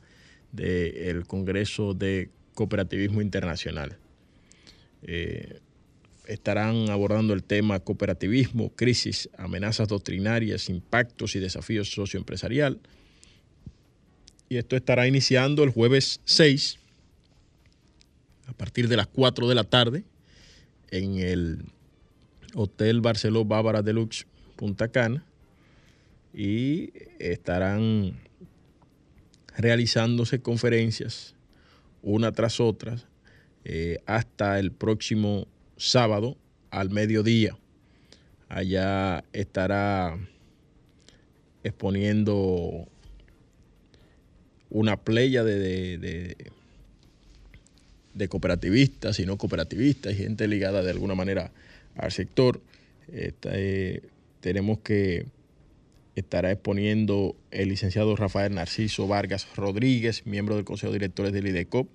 del 0.52 1.26
Congreso 1.26 1.92
de 1.92 2.30
Cooperativismo 2.54 3.20
Internacional. 3.20 3.98
Eh, 5.02 5.60
estarán 6.26 6.90
abordando 6.90 7.34
el 7.34 7.42
tema 7.42 7.80
cooperativismo, 7.80 8.70
crisis, 8.74 9.28
amenazas 9.36 9.88
doctrinarias, 9.88 10.68
impactos 10.68 11.36
y 11.36 11.40
desafíos 11.40 11.90
socioempresarial. 11.90 12.80
Y 14.48 14.56
esto 14.56 14.76
estará 14.76 15.06
iniciando 15.06 15.64
el 15.64 15.70
jueves 15.70 16.20
6 16.24 16.78
a 18.46 18.52
partir 18.52 18.88
de 18.88 18.96
las 18.96 19.06
4 19.06 19.48
de 19.48 19.54
la 19.54 19.64
tarde 19.64 20.04
en 20.90 21.18
el 21.18 21.64
Hotel 22.54 23.00
Barceló 23.00 23.44
Bávara 23.44 23.82
Deluxe 23.82 24.26
Punta 24.56 24.88
Cana 24.88 25.24
y 26.32 26.92
estarán 27.18 28.14
realizándose 29.56 30.40
conferencias 30.40 31.34
una 32.02 32.32
tras 32.32 32.60
otra 32.60 32.96
eh, 33.64 33.98
hasta 34.06 34.58
el 34.58 34.72
próximo 34.72 35.46
sábado 35.76 36.36
al 36.70 36.90
mediodía. 36.90 37.56
Allá 38.48 39.24
estará 39.32 40.18
exponiendo 41.62 42.86
una 44.70 44.96
playa 44.96 45.44
de, 45.44 46.36
de, 48.14 48.28
cooperativistas 48.28 49.18
y 49.18 49.26
no 49.26 49.38
cooperativistas 49.38 50.12
y 50.12 50.16
gente 50.16 50.48
ligada 50.48 50.82
de 50.82 50.90
alguna 50.90 51.14
manera 51.14 51.52
al 51.96 52.12
sector. 52.12 52.60
Eh, 53.08 54.02
tenemos 54.40 54.78
que 54.80 55.26
estará 56.16 56.50
exponiendo 56.52 57.36
el 57.50 57.68
licenciado 57.68 58.14
Rafael 58.16 58.54
Narciso 58.54 59.06
Vargas 59.08 59.46
Rodríguez, 59.56 60.26
miembro 60.26 60.56
del 60.56 60.64
Consejo 60.64 60.92
de 60.92 60.98
Directores 60.98 61.32
del 61.32 61.46
IDECOP. 61.46 61.88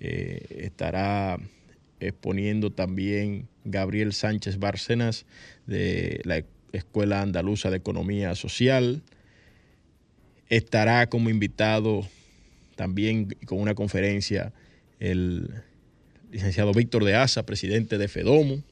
Eh, 0.00 0.64
estará 0.64 1.38
exponiendo 2.06 2.70
también 2.70 3.48
Gabriel 3.64 4.12
Sánchez 4.12 4.58
Bárcenas 4.58 5.24
de 5.66 6.20
la 6.24 6.42
Escuela 6.72 7.22
Andaluza 7.22 7.70
de 7.70 7.76
Economía 7.76 8.34
Social. 8.34 9.02
Estará 10.48 11.08
como 11.08 11.30
invitado 11.30 12.06
también 12.76 13.28
con 13.46 13.60
una 13.60 13.74
conferencia 13.74 14.52
el 15.00 15.50
licenciado 16.30 16.72
Víctor 16.72 17.04
de 17.04 17.14
Asa, 17.14 17.44
presidente 17.44 17.98
de 17.98 18.08
FEDOMO 18.08 18.62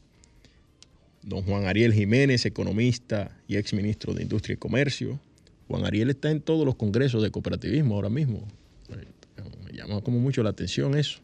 don 1.22 1.42
Juan 1.42 1.66
Ariel 1.66 1.92
Jiménez, 1.92 2.46
economista 2.46 3.36
y 3.46 3.56
exministro 3.56 4.14
de 4.14 4.22
Industria 4.22 4.54
y 4.54 4.56
Comercio. 4.56 5.20
Juan 5.68 5.84
Ariel 5.84 6.10
está 6.10 6.30
en 6.30 6.40
todos 6.40 6.64
los 6.64 6.76
congresos 6.76 7.22
de 7.22 7.30
cooperativismo 7.30 7.94
ahora 7.94 8.08
mismo. 8.08 8.46
Me 8.88 9.76
llama 9.76 10.00
como 10.00 10.18
mucho 10.18 10.42
la 10.42 10.50
atención 10.50 10.96
eso, 10.96 11.20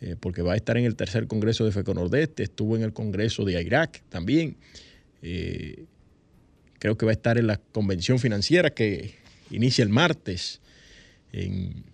eh, 0.00 0.16
porque 0.18 0.42
va 0.42 0.52
a 0.52 0.56
estar 0.56 0.76
en 0.76 0.84
el 0.84 0.94
tercer 0.94 1.26
congreso 1.26 1.64
de 1.64 1.72
FECO 1.72 1.94
Nordeste, 1.94 2.44
estuvo 2.44 2.76
en 2.76 2.82
el 2.82 2.92
congreso 2.92 3.44
de 3.44 3.60
Irak 3.60 4.02
también. 4.08 4.56
Eh, 5.22 5.84
creo 6.78 6.96
que 6.96 7.04
va 7.04 7.10
a 7.10 7.14
estar 7.14 7.38
en 7.38 7.48
la 7.48 7.56
convención 7.56 8.18
financiera 8.18 8.70
que 8.70 9.14
inicia 9.50 9.82
el 9.82 9.88
martes 9.88 10.60
en, 11.32 11.86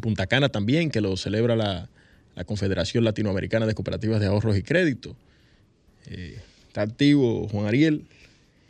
Punta 0.00 0.26
Cana 0.26 0.48
también, 0.48 0.90
que 0.90 1.02
lo 1.02 1.18
celebra 1.18 1.54
la, 1.54 1.90
la 2.34 2.44
Confederación 2.44 3.04
Latinoamericana 3.04 3.66
de 3.66 3.74
Cooperativas 3.74 4.20
de 4.20 4.26
Ahorros 4.26 4.56
y 4.56 4.62
Crédito. 4.62 5.14
Eh, 6.06 6.40
está 6.68 6.80
activo 6.80 7.46
Juan 7.48 7.66
Ariel 7.66 8.04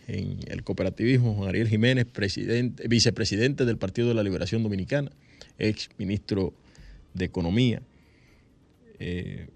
en 0.09 0.40
el 0.49 0.64
cooperativismo, 0.64 1.35
Juan 1.35 1.49
Ariel 1.49 1.68
Jiménez, 1.68 2.07
presidente, 2.07 2.88
vicepresidente 2.88 3.64
del 3.64 3.77
Partido 3.77 4.09
de 4.09 4.14
la 4.14 4.25
Liberación 4.25 4.64
Dominicana, 4.64 5.12
ex 5.59 5.90
ministro 5.97 6.53
de 7.14 7.27
Economía. 7.27 7.83
Eh, 9.05 9.49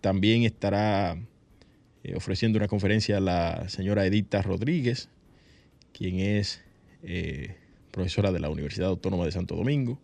también 0.00 0.42
estará 0.42 1.16
eh, 2.02 2.16
ofreciendo 2.16 2.58
una 2.58 2.66
conferencia 2.66 3.18
a 3.18 3.20
la 3.20 3.68
señora 3.68 4.04
Edita 4.04 4.42
Rodríguez, 4.42 5.08
quien 5.92 6.18
es 6.18 6.62
profesora 7.90 8.30
de 8.30 8.40
la 8.40 8.50
Universidad 8.50 8.88
Autónoma 8.88 9.24
de 9.24 9.32
Santo 9.32 9.54
Domingo. 9.54 9.98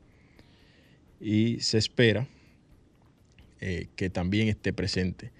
Y 1.21 1.61
se 1.61 1.79
espera 1.79 2.27
que 3.59 4.11
también 4.11 4.49
esté 4.49 4.73
presente 4.73 5.33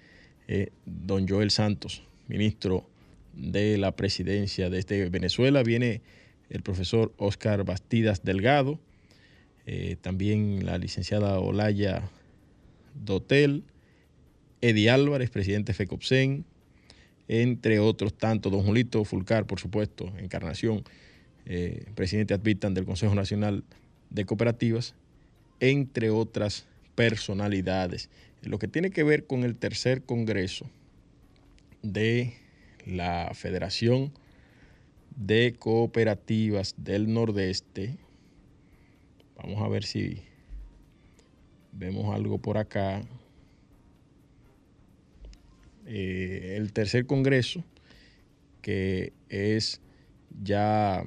eh, 0.47 0.71
don 0.85 1.27
Joel 1.27 1.51
Santos, 1.51 2.03
ministro 2.27 2.89
de 3.33 3.77
la 3.77 3.95
presidencia 3.95 4.69
de 4.69 4.79
este 4.79 5.09
Venezuela. 5.09 5.61
Viene 5.61 6.01
el 6.49 6.61
profesor 6.61 7.13
Oscar 7.17 7.65
Bastidas 7.65 8.23
Delgado, 8.23 8.79
eh, 9.65 9.97
también 9.99 10.65
la 10.65 10.77
licenciada 10.77 11.39
Olaya 11.39 12.09
Dotel, 13.03 13.63
Eddie 14.61 14.89
Álvarez, 14.89 15.29
presidente 15.29 15.73
FECOPSEN, 15.73 16.45
entre 17.27 17.79
otros 17.79 18.17
tantos, 18.17 18.51
don 18.51 18.63
Julito 18.63 19.03
Fulcar, 19.03 19.45
por 19.45 19.59
supuesto, 19.59 20.13
Encarnación, 20.17 20.83
eh, 21.45 21.85
presidente 21.95 22.33
Advitan 22.33 22.73
del 22.73 22.85
Consejo 22.85 23.15
Nacional 23.15 23.63
de 24.09 24.25
Cooperativas, 24.25 24.95
entre 25.59 26.09
otras 26.09 26.65
personalidades 26.95 28.09
lo 28.47 28.59
que 28.59 28.67
tiene 28.67 28.91
que 28.91 29.03
ver 29.03 29.25
con 29.25 29.43
el 29.43 29.55
tercer 29.55 30.03
Congreso 30.03 30.69
de 31.81 32.33
la 32.85 33.31
Federación 33.33 34.13
de 35.15 35.55
Cooperativas 35.57 36.75
del 36.77 37.13
Nordeste. 37.13 37.97
Vamos 39.35 39.61
a 39.61 39.67
ver 39.67 39.83
si 39.83 40.21
vemos 41.77 42.13
algo 42.13 42.37
por 42.39 42.57
acá. 42.57 43.01
Eh, 45.85 46.55
el 46.57 46.73
tercer 46.73 47.05
Congreso, 47.05 47.63
que 48.61 49.13
es 49.29 49.79
ya, 50.41 51.03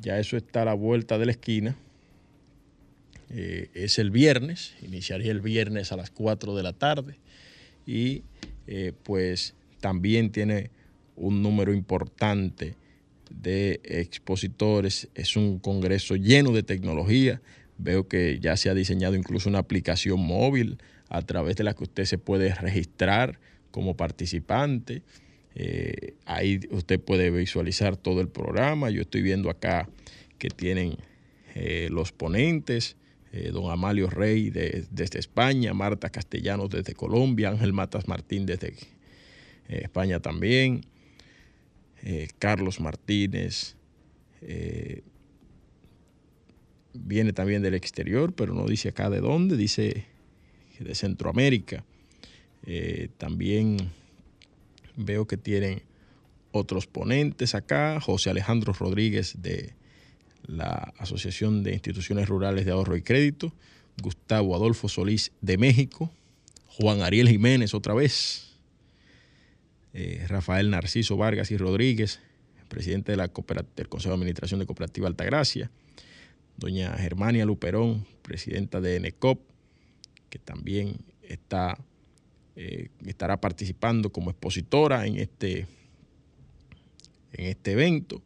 ya 0.00 0.18
eso 0.18 0.36
está 0.36 0.62
a 0.62 0.66
la 0.66 0.74
vuelta 0.74 1.18
de 1.18 1.26
la 1.26 1.32
esquina 1.32 1.76
eh, 3.32 3.70
es 3.74 4.00
el 4.00 4.10
viernes, 4.10 4.74
iniciaría 4.82 5.30
el 5.30 5.40
viernes 5.40 5.92
a 5.92 5.96
las 5.96 6.10
4 6.10 6.56
de 6.56 6.64
la 6.64 6.72
tarde 6.72 7.14
y 7.86 8.24
eh, 8.66 8.92
pues 9.04 9.54
también 9.80 10.32
tiene 10.32 10.70
un 11.14 11.40
número 11.40 11.72
importante 11.72 12.74
de 13.30 13.80
expositores, 13.84 15.08
es 15.14 15.36
un 15.36 15.60
congreso 15.60 16.16
lleno 16.16 16.50
de 16.50 16.64
tecnología, 16.64 17.40
veo 17.82 18.08
que 18.08 18.38
ya 18.40 18.56
se 18.56 18.70
ha 18.70 18.74
diseñado 18.74 19.14
incluso 19.16 19.48
una 19.48 19.58
aplicación 19.58 20.20
móvil 20.20 20.78
a 21.08 21.22
través 21.22 21.56
de 21.56 21.64
la 21.64 21.74
que 21.74 21.84
usted 21.84 22.04
se 22.04 22.18
puede 22.18 22.54
registrar 22.54 23.40
como 23.70 23.96
participante. 23.96 25.02
Eh, 25.54 26.14
ahí 26.26 26.60
usted 26.70 27.00
puede 27.00 27.30
visualizar 27.30 27.96
todo 27.96 28.20
el 28.20 28.28
programa. 28.28 28.90
Yo 28.90 29.02
estoy 29.02 29.22
viendo 29.22 29.50
acá 29.50 29.88
que 30.38 30.48
tienen 30.48 30.96
los 31.90 32.12
ponentes, 32.12 32.96
eh, 33.32 33.50
don 33.52 33.70
Amalio 33.70 34.10
Rey 34.10 34.50
desde 34.50 35.20
España, 35.20 35.72
Marta 35.72 36.10
Castellanos 36.10 36.68
desde 36.68 36.94
Colombia, 36.94 37.50
Ángel 37.50 37.72
Matas 37.72 38.08
Martín 38.08 38.44
desde 38.44 38.74
eh, 39.68 39.82
España 39.84 40.18
también, 40.18 40.80
eh, 42.02 42.26
Carlos 42.40 42.80
Martínez, 42.80 43.76
viene 46.94 47.32
también 47.32 47.62
del 47.62 47.74
exterior, 47.74 48.32
pero 48.32 48.54
no 48.54 48.66
dice 48.66 48.88
acá 48.88 49.10
de 49.10 49.20
dónde, 49.20 49.56
dice 49.56 50.06
de 50.78 50.94
Centroamérica. 50.94 51.84
también 53.18 53.90
veo 54.96 55.26
que 55.26 55.36
tienen 55.36 55.82
otros 56.52 56.86
ponentes 56.86 57.54
acá, 57.54 58.00
José 58.00 58.30
Alejandro 58.30 58.72
Rodríguez 58.72 59.34
de 59.40 59.74
la 60.46 60.92
Asociación 60.98 61.62
de 61.62 61.74
Instituciones 61.74 62.28
Rurales 62.28 62.64
de 62.64 62.72
Ahorro 62.72 62.96
y 62.96 63.02
Crédito, 63.02 63.52
Gustavo 64.02 64.54
Adolfo 64.54 64.88
Solís 64.88 65.32
de 65.40 65.58
México, 65.58 66.10
Juan 66.66 67.02
Ariel 67.02 67.28
Jiménez 67.28 67.74
otra 67.74 67.94
vez, 67.94 68.56
eh, 69.92 70.24
Rafael 70.28 70.70
Narciso 70.70 71.16
Vargas 71.16 71.50
y 71.50 71.56
Rodríguez, 71.56 72.20
presidente 72.68 73.12
de 73.12 73.16
la 73.16 73.28
del 73.76 73.88
Consejo 73.88 74.10
de 74.10 74.14
Administración 74.14 74.60
de 74.60 74.66
Cooperativa 74.66 75.08
Altagracia, 75.08 75.70
doña 76.60 76.96
Germania 76.98 77.46
Luperón, 77.46 78.06
presidenta 78.22 78.80
de 78.80 79.00
NECOP, 79.00 79.40
que 80.28 80.38
también 80.38 80.96
está, 81.22 81.78
eh, 82.54 82.90
estará 83.06 83.40
participando 83.40 84.12
como 84.12 84.30
expositora 84.30 85.06
en 85.06 85.16
este, 85.16 85.66
en 87.32 87.46
este 87.46 87.72
evento 87.72 88.22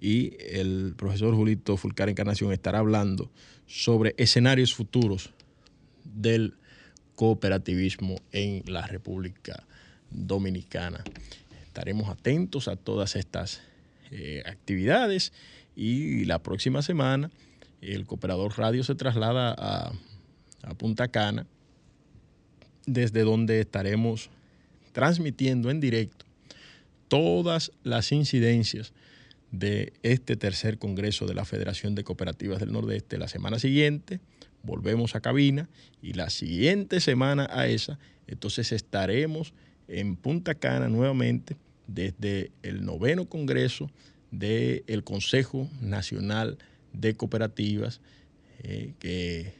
y 0.00 0.36
el 0.40 0.94
profesor 0.96 1.34
Julito 1.34 1.76
Fulcar 1.76 2.08
Encarnación 2.08 2.52
estará 2.52 2.78
hablando 2.78 3.30
sobre 3.66 4.14
escenarios 4.16 4.74
futuros 4.74 5.32
del 6.04 6.54
cooperativismo 7.14 8.20
en 8.32 8.62
la 8.66 8.86
República 8.86 9.66
Dominicana. 10.10 11.04
Estaremos 11.66 12.08
atentos 12.08 12.68
a 12.68 12.76
todas 12.76 13.16
estas 13.16 13.60
eh, 14.10 14.42
actividades 14.46 15.32
y 15.74 16.24
la 16.24 16.42
próxima 16.42 16.80
semana 16.80 17.30
el 17.80 18.06
Cooperador 18.06 18.56
Radio 18.58 18.82
se 18.84 18.94
traslada 18.94 19.54
a, 19.56 19.92
Punta 20.78 21.06
Cana, 21.06 21.46
desde 22.86 23.22
donde 23.22 23.60
estaremos 23.60 24.30
transmitiendo 24.92 25.70
en 25.70 25.78
directo 25.78 26.24
todas 27.06 27.70
las 27.84 28.10
incidencias 28.10 28.92
de 29.52 29.92
este 30.02 30.36
tercer 30.36 30.78
Congreso 30.78 31.26
de 31.26 31.34
la 31.34 31.44
Federación 31.44 31.94
de 31.94 32.02
Cooperativas 32.02 32.58
del 32.58 32.72
Nordeste. 32.72 33.16
La 33.16 33.28
semana 33.28 33.60
siguiente 33.60 34.18
volvemos 34.64 35.14
a 35.14 35.20
cabina 35.20 35.68
y 36.02 36.14
la 36.14 36.30
siguiente 36.30 37.00
semana 37.00 37.48
a 37.52 37.68
esa, 37.68 38.00
entonces 38.26 38.72
estaremos 38.72 39.54
en 39.86 40.16
Punta 40.16 40.56
Cana 40.56 40.88
nuevamente 40.88 41.56
desde 41.86 42.50
el 42.62 42.84
noveno 42.84 43.26
Congreso 43.28 43.88
del 44.32 45.04
Consejo 45.04 45.68
Nacional 45.80 46.58
de 47.00 47.14
Cooperativas 47.14 48.00
eh, 48.62 48.94
que 48.98 49.52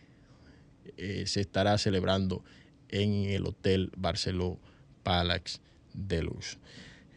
eh, 0.96 1.24
se 1.26 1.40
estará 1.40 1.76
celebrando 1.78 2.42
en 2.88 3.26
el 3.26 3.46
Hotel 3.46 3.92
Barceló 3.96 4.58
Palax 5.02 5.60
de 5.92 6.22
Luz. 6.22 6.58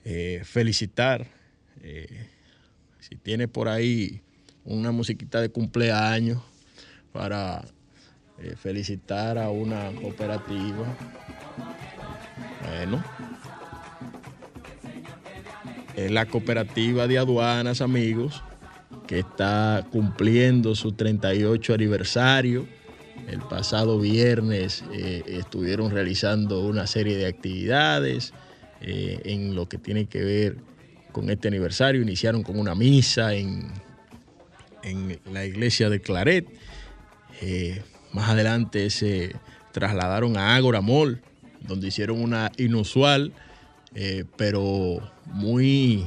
Eh, 0.06 0.42
felicitar, 0.44 1.28
si 3.00 3.16
tiene 3.16 3.48
por 3.48 3.70
ahí 3.70 4.22
una 4.66 4.92
musiquita 4.92 5.40
de 5.40 5.50
cumpleaños 5.50 6.42
para 7.14 7.64
felicitar 8.58 9.38
a 9.38 9.50
una 9.50 9.92
cooperativa. 9.94 10.98
Bueno, 12.62 13.04
la 15.96 16.26
cooperativa 16.26 17.08
de 17.08 17.18
aduanas, 17.18 17.82
amigos, 17.82 18.44
que 19.10 19.18
está 19.18 19.88
cumpliendo 19.92 20.76
su 20.76 20.92
38 20.92 21.74
aniversario. 21.74 22.68
El 23.28 23.40
pasado 23.40 24.00
viernes 24.00 24.84
eh, 24.94 25.24
estuvieron 25.26 25.90
realizando 25.90 26.60
una 26.60 26.86
serie 26.86 27.18
de 27.18 27.26
actividades 27.26 28.34
eh, 28.82 29.20
en 29.26 29.56
lo 29.56 29.68
que 29.68 29.80
tiene 29.80 30.06
que 30.06 30.24
ver 30.24 30.58
con 31.12 31.32
este 31.32 31.48
aniversario. 31.48 32.04
Iniciaron 32.04 32.44
con 32.44 32.60
una 32.60 32.76
misa 32.76 33.34
en, 33.34 33.72
en 34.84 35.20
la 35.34 35.44
iglesia 35.44 35.90
de 35.90 36.02
Claret. 36.02 36.46
Eh, 37.42 37.82
más 38.14 38.30
adelante 38.30 38.92
se 38.92 39.36
trasladaron 39.72 40.38
a 40.38 40.56
Ágora 40.56 40.82
Mall, 40.82 41.20
donde 41.62 41.88
hicieron 41.88 42.22
una 42.22 42.52
inusual, 42.58 43.34
pero 44.38 45.02
muy 45.26 46.06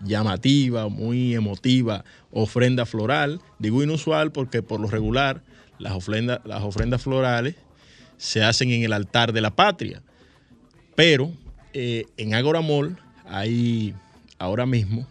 llamativa, 0.00 0.88
muy 0.88 1.34
emotiva 1.34 2.04
ofrenda 2.30 2.86
floral. 2.86 3.40
Digo 3.58 3.82
inusual 3.82 4.32
porque 4.32 4.62
por 4.62 4.80
lo 4.80 4.88
regular 4.88 5.42
las 5.78 5.92
ofrendas, 5.92 6.40
las 6.44 6.62
ofrendas 6.62 7.02
florales 7.02 7.56
se 8.16 8.42
hacen 8.42 8.70
en 8.70 8.82
el 8.82 8.92
altar 8.92 9.32
de 9.32 9.40
la 9.40 9.54
patria. 9.54 10.02
Pero 10.94 11.32
eh, 11.72 12.06
en 12.16 12.34
Agora 12.34 12.60
Mall 12.60 12.98
hay 13.24 13.94
ahora 14.38 14.66
mismo 14.66 15.06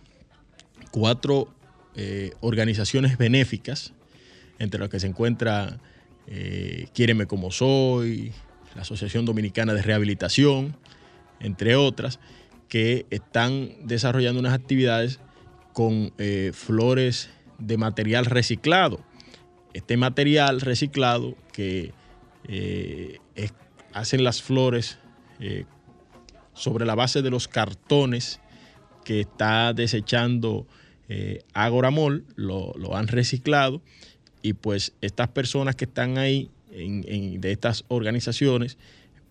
cuatro 0.91 1.53
eh, 1.95 2.31
organizaciones 2.41 3.17
benéficas, 3.17 3.93
entre 4.59 4.79
las 4.79 4.89
que 4.89 4.99
se 4.99 5.07
encuentra 5.07 5.79
eh, 6.27 6.87
como 7.27 7.51
soy, 7.51 8.33
la 8.75 8.81
Asociación 8.81 9.25
Dominicana 9.25 9.73
de 9.73 9.81
Rehabilitación, 9.81 10.75
entre 11.39 11.75
otras, 11.75 12.19
que 12.67 13.05
están 13.09 13.71
desarrollando 13.83 14.39
unas 14.39 14.53
actividades 14.53 15.19
con 15.77 16.11
eh, 16.17 16.53
flores 16.55 17.29
de 17.59 17.77
material 17.77 18.25
reciclado. 18.25 18.99
Este 19.75 19.95
material 19.95 20.59
reciclado 20.59 21.37
que 21.53 21.93
eh, 22.47 23.19
hacen 23.93 24.23
las 24.23 24.41
flores 24.41 24.97
eh, 25.39 25.65
sobre 26.55 26.83
la 26.83 26.95
base 26.95 27.21
de 27.21 27.29
los 27.29 27.47
cartones 27.47 28.39
que 29.05 29.19
está 29.19 29.71
desechando 29.73 30.65
Agoramol, 31.53 32.25
lo, 32.35 32.73
lo, 32.75 32.95
han 32.95 33.07
reciclado 33.07 33.83
y 34.41 34.53
pues 34.53 34.93
estas 35.01 35.27
personas 35.27 35.75
que 35.75 35.85
están 35.85 36.17
ahí 36.17 36.49
de 36.71 37.51
estas 37.51 37.85
organizaciones 37.87 38.79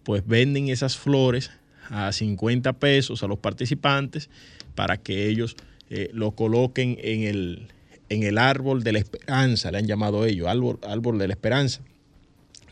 pues 0.04 0.24
venden 0.24 0.68
esas 0.68 0.96
flores 0.96 1.50
a 1.90 2.12
50 2.12 2.72
pesos 2.74 3.24
a 3.24 3.26
los 3.26 3.40
participantes 3.40 4.30
para 4.76 4.96
que 4.96 5.28
ellos 5.28 5.56
eh, 5.88 6.10
lo 6.12 6.32
coloquen 6.32 6.98
en 7.00 7.22
el, 7.22 7.68
en 8.08 8.24
el 8.24 8.38
árbol 8.38 8.82
de 8.82 8.92
la 8.92 8.98
esperanza, 8.98 9.70
le 9.70 9.78
han 9.78 9.86
llamado 9.86 10.24
ellos, 10.24 10.48
árbol, 10.48 10.80
árbol 10.82 11.18
de 11.18 11.28
la 11.28 11.34
esperanza. 11.34 11.80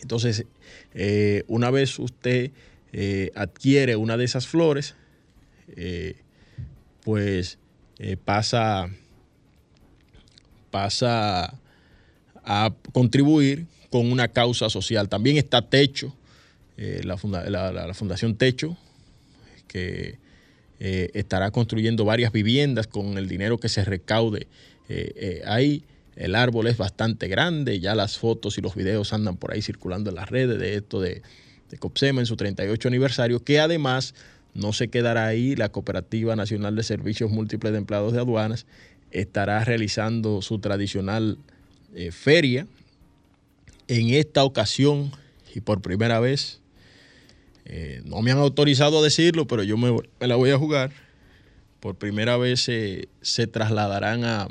Entonces, 0.02 0.46
eh, 0.94 1.44
una 1.46 1.70
vez 1.70 1.98
usted 1.98 2.50
eh, 2.92 3.30
adquiere 3.34 3.96
una 3.96 4.16
de 4.16 4.24
esas 4.24 4.46
flores, 4.46 4.94
pues 7.02 7.58
pasa, 8.24 8.88
pasa 10.70 11.58
a 12.44 12.74
contribuir 12.92 13.66
con 13.90 14.12
una 14.12 14.28
causa 14.28 14.68
social. 14.68 15.08
También 15.08 15.36
está 15.36 15.62
Techo, 15.62 16.14
la, 16.76 17.72
la 17.72 17.94
Fundación 17.94 18.36
Techo, 18.36 18.76
que 19.66 20.18
eh, 20.80 21.10
estará 21.14 21.50
construyendo 21.50 22.04
varias 22.04 22.32
viviendas 22.32 22.86
con 22.86 23.16
el 23.16 23.28
dinero 23.28 23.58
que 23.58 23.68
se 23.68 23.84
recaude 23.84 24.48
eh, 24.88 25.12
eh, 25.16 25.42
ahí. 25.46 25.84
El 26.16 26.34
árbol 26.34 26.66
es 26.66 26.76
bastante 26.76 27.28
grande, 27.28 27.80
ya 27.80 27.94
las 27.94 28.18
fotos 28.18 28.58
y 28.58 28.60
los 28.60 28.74
videos 28.74 29.12
andan 29.12 29.36
por 29.36 29.52
ahí 29.52 29.62
circulando 29.62 30.10
en 30.10 30.16
las 30.16 30.28
redes 30.28 30.58
de 30.58 30.74
esto 30.74 31.00
de, 31.00 31.22
de 31.70 31.78
COPSEMA 31.78 32.20
en 32.20 32.26
su 32.26 32.36
38 32.36 32.88
aniversario, 32.88 33.42
que 33.42 33.60
además 33.60 34.14
no 34.52 34.72
se 34.72 34.88
quedará 34.88 35.26
ahí, 35.26 35.56
la 35.56 35.70
Cooperativa 35.70 36.36
Nacional 36.36 36.76
de 36.76 36.82
Servicios 36.82 37.30
Múltiples 37.30 37.72
de 37.72 37.78
Empleados 37.78 38.12
de 38.12 38.20
Aduanas 38.20 38.66
estará 39.10 39.64
realizando 39.64 40.42
su 40.42 40.58
tradicional 40.58 41.38
feria. 42.10 42.66
En 43.86 44.10
esta 44.10 44.42
ocasión, 44.44 45.12
y 45.54 45.60
por 45.60 45.82
primera 45.82 46.18
vez, 46.18 46.60
eh, 47.64 48.02
no 48.04 48.22
me 48.22 48.30
han 48.30 48.38
autorizado 48.38 48.98
a 48.98 49.02
decirlo, 49.02 49.46
pero 49.46 49.62
yo 49.62 49.76
me, 49.76 49.96
la 50.20 50.36
voy 50.36 50.50
a 50.50 50.58
jugar. 50.58 50.92
Por 51.80 51.96
primera 51.96 52.36
vez 52.36 52.60
se 52.60 53.46
trasladarán 53.46 54.24
a, 54.24 54.48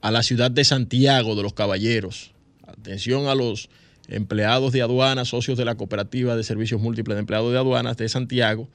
a 0.00 0.10
la 0.10 0.22
ciudad 0.22 0.50
de 0.50 0.64
Santiago 0.64 1.34
de 1.36 1.42
los 1.42 1.54
Caballeros. 1.54 2.32
Atención 2.66 3.26
a 3.28 3.34
los 3.34 3.70
empleados 4.08 4.72
de 4.72 4.82
aduanas, 4.82 5.28
socios 5.28 5.56
de 5.56 5.64
la 5.64 5.76
cooperativa 5.76 6.36
de 6.36 6.42
servicios 6.42 6.80
múltiples 6.80 7.14
de 7.16 7.20
empleados 7.20 7.52
de 7.52 7.58
aduanas 7.58 7.96
de 7.96 8.08
Santiago. 8.08 8.68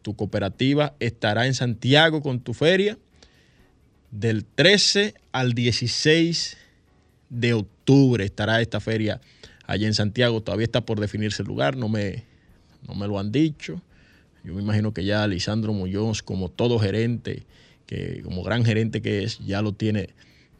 Tu 0.00 0.16
cooperativa 0.16 0.94
estará 1.00 1.46
en 1.46 1.54
Santiago 1.54 2.22
con 2.22 2.40
tu 2.40 2.54
feria 2.54 2.98
del 4.12 4.44
13 4.44 5.14
al 5.32 5.54
16 5.54 6.56
de 7.30 7.54
octubre 7.54 8.24
estará 8.24 8.60
esta 8.60 8.78
feria 8.78 9.20
allá 9.66 9.86
en 9.86 9.94
Santiago. 9.94 10.40
Todavía 10.40 10.64
está 10.64 10.80
por 10.80 11.00
definirse 11.00 11.42
el 11.42 11.48
lugar, 11.48 11.76
no 11.76 11.88
me, 11.88 12.24
no 12.86 12.94
me 12.94 13.06
lo 13.06 13.18
han 13.18 13.32
dicho. 13.32 13.80
Yo 14.44 14.54
me 14.54 14.62
imagino 14.62 14.92
que 14.92 15.04
ya 15.04 15.26
Lisandro 15.26 15.72
Muñoz, 15.72 16.22
como 16.22 16.48
todo 16.48 16.78
gerente, 16.78 17.44
que 17.86 18.22
como 18.22 18.42
gran 18.42 18.64
gerente 18.64 19.00
que 19.02 19.24
es, 19.24 19.38
ya 19.38 19.62
lo 19.62 19.72
tiene 19.72 20.10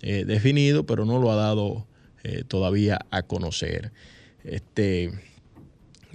eh, 0.02 0.24
definido, 0.24 0.86
pero 0.86 1.04
no 1.04 1.18
lo 1.18 1.30
ha 1.32 1.36
dado 1.36 1.86
eh, 2.22 2.44
todavía 2.46 3.00
a 3.10 3.22
conocer. 3.22 3.92
Este, 4.44 5.10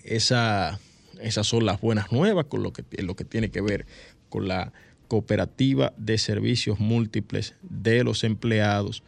esa, 0.04 0.80
esas 1.22 1.48
son 1.48 1.66
las 1.66 1.82
buenas 1.82 2.12
nuevas 2.12 2.46
con 2.46 2.64
lo 2.64 2.72
que, 2.72 2.84
lo 3.04 3.16
que 3.16 3.26
tiene 3.26 3.50
que 3.50 3.62
ver 3.62 3.86
con 4.30 4.48
la 4.48 4.72
cooperativa 5.08 5.94
de 5.98 6.18
servicios 6.18 6.80
múltiples 6.80 7.56
de 7.62 8.04
los 8.04 8.24
empleados 8.24 9.04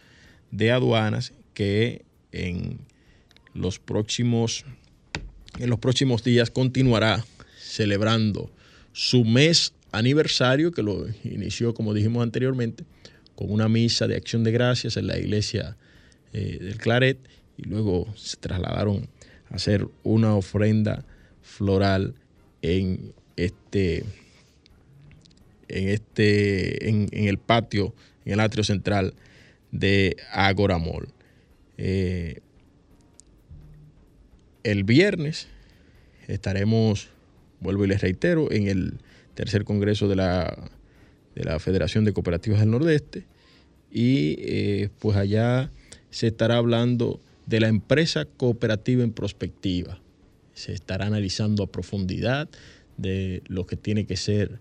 de 0.52 0.72
aduanas 0.72 1.34
que 1.54 2.06
en 2.32 2.80
los 3.54 3.80
próximos, 3.80 4.66
en 5.60 5.70
los 5.70 5.80
próximos 5.80 6.24
días 6.24 6.50
continuará 6.50 7.26
celebrando 7.58 8.52
su 8.94 9.26
mes 9.26 9.74
aniversario, 9.92 10.72
que 10.72 10.84
lo 10.84 11.08
inició, 11.24 11.74
como 11.74 11.94
dijimos 11.94 12.24
anteriormente, 12.24 12.84
con 13.36 13.52
una 13.52 13.70
misa 13.70 14.08
de 14.08 14.16
acción 14.16 14.44
de 14.44 14.52
gracias 14.52 14.98
en 14.98 15.08
la 15.08 15.18
iglesia 15.18 15.78
eh, 16.34 16.58
del 16.60 16.78
Claret, 16.78 17.18
y 17.58 17.64
luego 17.64 18.14
se 18.16 18.38
trasladaron 18.38 19.08
a 19.50 19.56
hacer 19.56 19.88
una 20.04 20.36
ofrenda 20.36 21.06
floral 21.42 22.16
en 22.62 23.14
este, 23.36 24.04
en, 25.68 25.90
este, 25.90 26.90
en, 26.90 27.10
el 27.12 27.38
patio, 27.38 27.94
en 28.26 28.34
el 28.34 28.40
atrio 28.40 28.64
central 28.64 29.14
de 29.72 30.18
Agora 30.32 30.78
Mall. 30.78 31.08
Eh, 31.78 32.40
el 34.64 34.84
viernes 34.84 35.48
estaremos, 36.28 37.10
vuelvo 37.60 37.86
y 37.86 37.88
les 37.88 38.02
reitero, 38.02 38.52
en 38.52 38.68
el 38.68 39.00
tercer 39.34 39.64
congreso 39.64 40.08
de 40.08 40.16
la, 40.16 40.70
de 41.36 41.44
la 41.44 41.60
Federación 41.60 42.06
de 42.06 42.14
Cooperativas 42.14 42.60
del 42.60 42.72
Nordeste 42.72 43.26
y 43.92 44.36
eh, 44.40 44.90
pues 45.00 45.18
allá 45.18 45.72
se 46.12 46.28
estará 46.28 46.58
hablando 46.58 47.20
de 47.46 47.60
la 47.60 47.68
empresa 47.68 48.26
cooperativa 48.26 49.04
en 49.04 49.12
prospectiva. 49.12 50.00
Se 50.54 50.74
estará 50.74 51.08
analizando 51.08 51.64
a 51.64 51.72
profundidad 51.72 52.50
de 52.98 53.42
lo 53.48 53.66
que 53.66 53.76
tiene 53.76 54.06
que 54.06 54.18
ser 54.18 54.60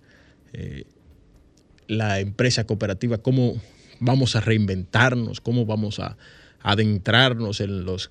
eh, 0.52 0.84
la 1.86 2.20
empresa 2.20 2.64
cooperativa, 2.64 3.18
cómo 3.18 3.60
vamos 4.00 4.36
a 4.36 4.40
reinventarnos, 4.40 5.40
cómo 5.40 5.66
vamos 5.66 5.98
a 5.98 6.16
adentrarnos 6.60 7.60
en 7.60 7.84
los 7.84 8.10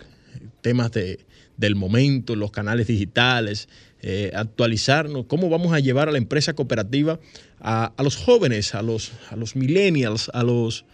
temas 0.62 0.92
de, 0.92 1.20
del 1.58 1.76
momento, 1.76 2.34
en 2.34 2.40
los 2.40 2.52
canales 2.52 2.88
digitales, 2.88 3.68
eh, 4.02 4.32
actualizarnos, 4.36 5.26
cómo 5.26 5.50
vamos 5.50 5.74
a 5.74 5.80
llevar 5.80 6.08
a 6.08 6.12
la 6.12 6.20
empresa 6.20 6.54
cooperativa 6.54 7.20
a, 7.60 7.92
los 8.04 8.16
jóvenes, 8.16 8.76
a 8.76 8.84
los, 8.84 9.12
a 9.32 9.36
los 9.36 9.56
millennials, 9.56 10.30
a 10.34 10.44
los, 10.44 10.86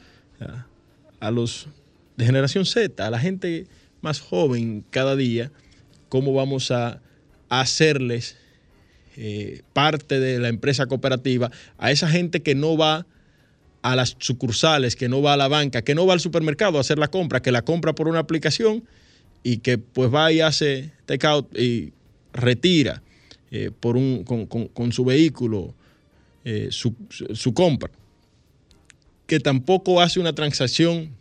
a, 1.20 1.32
los 1.32 1.68
de 2.16 2.26
generación 2.26 2.66
Z, 2.66 3.05
a 3.05 3.09
la 3.09 3.20
gente 3.20 3.68
más 4.01 4.22
joven 4.22 4.86
cada 4.89 5.16
día, 5.16 5.51
cómo 6.09 6.34
vamos 6.34 6.72
a, 6.72 7.01
hacerles 7.49 8.36
eh, 9.16 9.61
parte 9.74 10.20
de 10.20 10.39
la 10.39 10.47
empresa 10.47 10.88
cooperativa 10.88 11.51
a 11.78 11.91
esa 11.91 12.09
gente 12.09 12.41
que 12.41 12.55
no 12.55 12.78
va 12.78 13.05
a 13.84 13.95
las 13.95 14.16
sucursales, 14.18 14.95
que 14.95 15.07
no 15.07 15.22
va 15.22 15.34
a 15.34 15.38
la 15.38 15.47
banca, 15.47 15.84
que 15.84 15.93
no 15.93 16.07
va 16.07 16.14
al 16.14 16.20
supermercado 16.20 16.80
a 16.80 16.82
hacer 16.82 16.97
la 16.97 17.09
compra, 17.09 17.43
que 17.43 17.51
la 17.51 17.64
compra 17.64 17.93
por 17.93 18.07
una 18.07 18.18
aplicación 18.18 18.86
y 19.43 19.57
que 19.57 19.77
pues 19.77 20.13
va 20.13 20.31
y 20.31 20.41
hace 20.41 20.91
takeout 21.05 21.57
y 21.57 21.93
retira 22.31 23.03
eh, 23.51 23.71
por 23.77 23.97
un, 23.97 24.23
con, 24.23 24.91
su 24.91 25.05
vehículo 25.05 25.75
eh, 26.45 26.69
su, 26.71 26.95
su, 27.09 27.53
compra, 27.53 27.91
que 29.27 29.39
tampoco 29.39 30.01
hace 30.01 30.19
una 30.19 30.33
transacción 30.33 31.11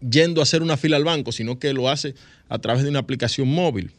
yendo 0.00 0.40
a 0.40 0.44
hacer 0.44 0.62
una 0.62 0.76
fila 0.76 0.96
al 0.96 1.04
banco, 1.04 1.32
sino 1.32 1.58
que 1.58 1.72
lo 1.72 1.88
hace 1.88 2.14
a 2.48 2.58
través 2.58 2.82
de 2.82 2.88
una 2.88 3.00
aplicación 3.00 3.48
móvil. 3.48 3.92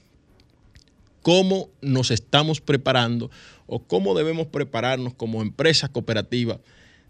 ¿Cómo 1.21 1.69
nos 1.81 2.09
estamos 2.09 2.61
preparando 2.61 3.29
o 3.67 3.79
cómo 3.79 4.15
debemos 4.15 4.47
prepararnos 4.47 5.13
como 5.13 5.41
empresa 5.41 5.87
cooperativa 5.87 6.59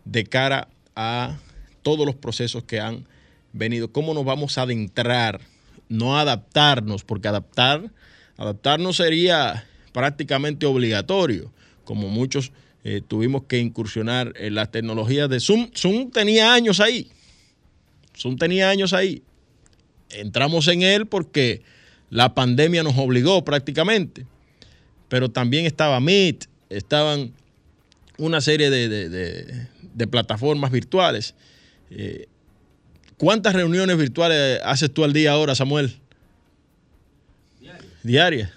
de 0.04 0.26
cara 0.26 0.68
a 0.96 1.40
todos 1.82 2.06
los 2.06 2.16
procesos 2.16 2.64
que 2.64 2.82
han 2.82 3.06
venido? 3.54 3.92
¿Cómo 3.92 4.14
nos 4.14 4.26
vamos 4.26 4.58
a 4.58 4.64
adentrar 4.64 5.40
no 5.92 6.18
adaptarnos, 6.18 7.04
porque 7.04 7.28
adaptar, 7.28 7.92
adaptarnos 8.38 8.98
sería 8.98 9.66
prácticamente 9.92 10.66
obligatorio, 10.66 11.52
como 11.84 12.08
muchos 12.08 12.54
eh, 12.84 13.02
tuvimos 13.06 13.44
que 13.44 13.60
incursionar 13.60 14.34
en 14.38 14.56
las 14.56 14.72
tecnologías 14.72 15.30
de 15.30 15.40
Zoom. 15.40 15.70
Zoom 15.76 16.10
tenía 16.12 16.54
años 16.54 16.80
ahí. 16.80 17.12
Zoom 18.18 18.38
tenía 18.38 18.70
años 18.70 18.94
ahí. 18.94 19.22
Entramos 20.10 20.68
en 20.70 20.82
él 20.82 21.06
porque 21.06 21.62
la 22.10 22.34
pandemia 22.34 22.84
nos 22.84 22.98
obligó 22.98 23.44
prácticamente. 23.44 24.26
Pero 25.10 25.30
también 25.30 25.66
estaba 25.66 26.00
Meet, 26.00 26.46
estaban 26.70 27.34
una 28.18 28.40
serie 28.40 28.70
de, 28.70 30.08
plataformas 30.08 30.72
virtuales. 30.72 31.36
Eh, 31.90 32.28
¿Cuántas 33.22 33.54
reuniones 33.54 33.96
virtuales 33.98 34.60
haces 34.64 34.92
tú 34.92 35.04
al 35.04 35.14
día 35.14 35.34
ahora, 35.34 35.54
Samuel? 35.54 35.96
Diarias. 37.60 37.86
¿Diarias? 38.02 38.52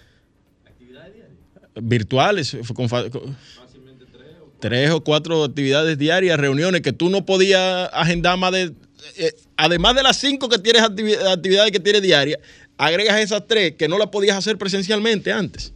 ¿Actividades 0.64 1.12
diarias? 1.12 1.82
Virtuales. 1.82 2.56
Con, 2.74 2.88
Fácilmente 2.88 4.06
tres 4.10 4.26
o, 4.40 4.50
tres 4.58 4.90
o 4.90 5.04
cuatro 5.04 5.44
actividades 5.44 5.98
diarias, 5.98 6.40
reuniones 6.40 6.80
que 6.80 6.94
tú 6.94 7.10
no 7.10 7.26
podías 7.26 7.90
agendar 7.92 8.38
más 8.38 8.52
de... 8.52 8.72
Eh, 9.18 9.34
además 9.58 9.96
de 9.96 10.02
las 10.02 10.16
cinco 10.16 10.48
que 10.48 10.58
tienes 10.58 10.80
actividades 10.80 11.70
que 11.70 11.80
tienes 11.80 12.00
diarias, 12.00 12.40
agregas 12.78 13.20
esas 13.20 13.46
tres 13.46 13.74
que 13.74 13.86
no 13.86 13.98
las 13.98 14.08
podías 14.08 14.38
hacer 14.38 14.56
presencialmente 14.56 15.30
antes. 15.30 15.74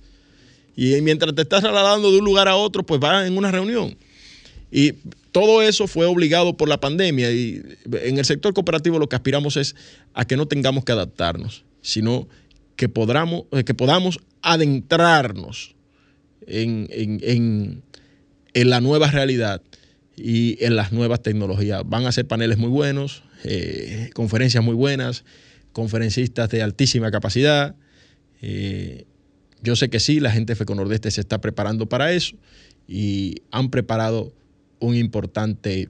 Y 0.75 0.99
mientras 1.03 1.35
te 1.35 1.43
estás 1.43 1.61
trasladando 1.61 2.11
de 2.11 2.21
un 2.21 2.25
lugar 2.25 2.49
a 2.49 2.57
otro, 2.57 2.83
pues 2.83 2.99
vas 2.99 3.27
en 3.27 3.37
una 3.37 3.51
reunión. 3.51 3.99
Y 4.71 4.93
todo 5.33 5.63
eso 5.63 5.87
fue 5.87 6.07
obligado 6.07 6.57
por 6.57 6.69
la 6.69 6.81
pandemia 6.81 7.31
y 7.33 7.63
en 8.03 8.19
el 8.19 8.25
sector 8.25 8.53
cooperativo 8.55 8.99
lo 8.99 9.09
que 9.09 9.17
aspiramos 9.17 9.57
es 9.57 9.77
a 10.15 10.27
que 10.27 10.37
no 10.37 10.47
tengamos 10.47 10.85
que 10.85 10.93
adaptarnos, 10.93 11.65
sino 11.81 12.29
que, 12.77 12.89
podamos, 12.89 13.45
eh, 13.53 13.65
que 13.65 13.75
podamos 13.75 14.19
adentrarnos 14.43 15.75
en, 16.47 17.83
la 18.55 18.81
nueva 18.81 19.11
realidad 19.11 19.63
y 20.17 20.63
en 20.65 20.77
las 20.77 20.93
nuevas 20.93 21.23
tecnologías. 21.23 21.83
Van 21.87 22.07
a 22.07 22.13
ser 22.13 22.27
paneles 22.27 22.59
muy 22.59 22.71
buenos, 22.71 23.23
eh, 23.45 24.11
conferencias 24.15 24.65
muy 24.65 24.75
buenas, 24.75 25.25
conferencistas 25.73 26.49
de 26.51 26.63
altísima 26.63 27.11
capacidad. 27.11 27.77
Eh, 28.43 29.05
yo 29.63 29.77
sé 29.77 29.91
que 29.91 30.01
sí, 30.01 30.21
la 30.21 30.31
gente 30.31 30.53
de 30.53 30.57
FECO 30.57 30.75
Nordeste 30.75 31.11
se 31.11 31.21
está 31.21 31.41
preparando 31.41 31.89
para 31.89 32.13
eso 32.13 32.37
y 32.87 33.43
han 33.51 33.71
preparado 33.71 34.33
un 34.81 34.97
importante 34.97 35.89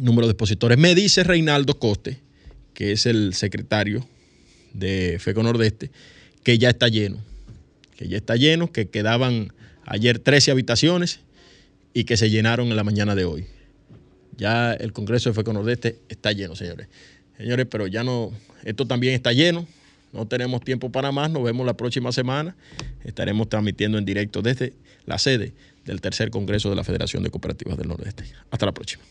número 0.00 0.26
de 0.26 0.32
expositores. 0.32 0.78
Me 0.78 0.94
dice 0.94 1.24
Reinaldo 1.24 1.78
Coste, 1.78 2.20
que 2.74 2.92
es 2.92 3.06
el 3.06 3.34
secretario 3.34 4.06
de 4.72 5.18
FECO 5.18 5.42
Nordeste, 5.42 5.90
que 6.42 6.58
ya 6.58 6.70
está 6.70 6.88
lleno, 6.88 7.18
que 7.96 8.08
ya 8.08 8.16
está 8.16 8.36
lleno, 8.36 8.70
que 8.70 8.88
quedaban 8.88 9.52
ayer 9.84 10.18
13 10.18 10.50
habitaciones 10.50 11.20
y 11.94 12.04
que 12.04 12.16
se 12.16 12.30
llenaron 12.30 12.68
en 12.68 12.76
la 12.76 12.84
mañana 12.84 13.14
de 13.14 13.24
hoy. 13.24 13.46
Ya 14.36 14.72
el 14.72 14.92
Congreso 14.92 15.30
de 15.30 15.34
FECO 15.34 15.52
Nordeste 15.52 15.98
está 16.08 16.32
lleno, 16.32 16.54
señores. 16.54 16.88
Señores, 17.36 17.66
pero 17.68 17.86
ya 17.86 18.04
no, 18.04 18.32
esto 18.64 18.86
también 18.86 19.14
está 19.14 19.32
lleno. 19.32 19.66
No 20.12 20.26
tenemos 20.26 20.62
tiempo 20.62 20.90
para 20.90 21.12
más. 21.12 21.30
Nos 21.30 21.42
vemos 21.42 21.66
la 21.66 21.76
próxima 21.76 22.12
semana. 22.12 22.56
Estaremos 23.04 23.48
transmitiendo 23.48 23.98
en 23.98 24.04
directo 24.04 24.42
desde 24.42 24.72
la 25.08 25.18
sede 25.18 25.52
del 25.84 26.00
tercer 26.00 26.30
Congreso 26.30 26.68
de 26.70 26.76
la 26.76 26.84
Federación 26.84 27.22
de 27.22 27.30
Cooperativas 27.30 27.76
del 27.78 27.88
Nordeste. 27.88 28.24
Hasta 28.50 28.66
la 28.66 28.72
próxima. 28.72 29.02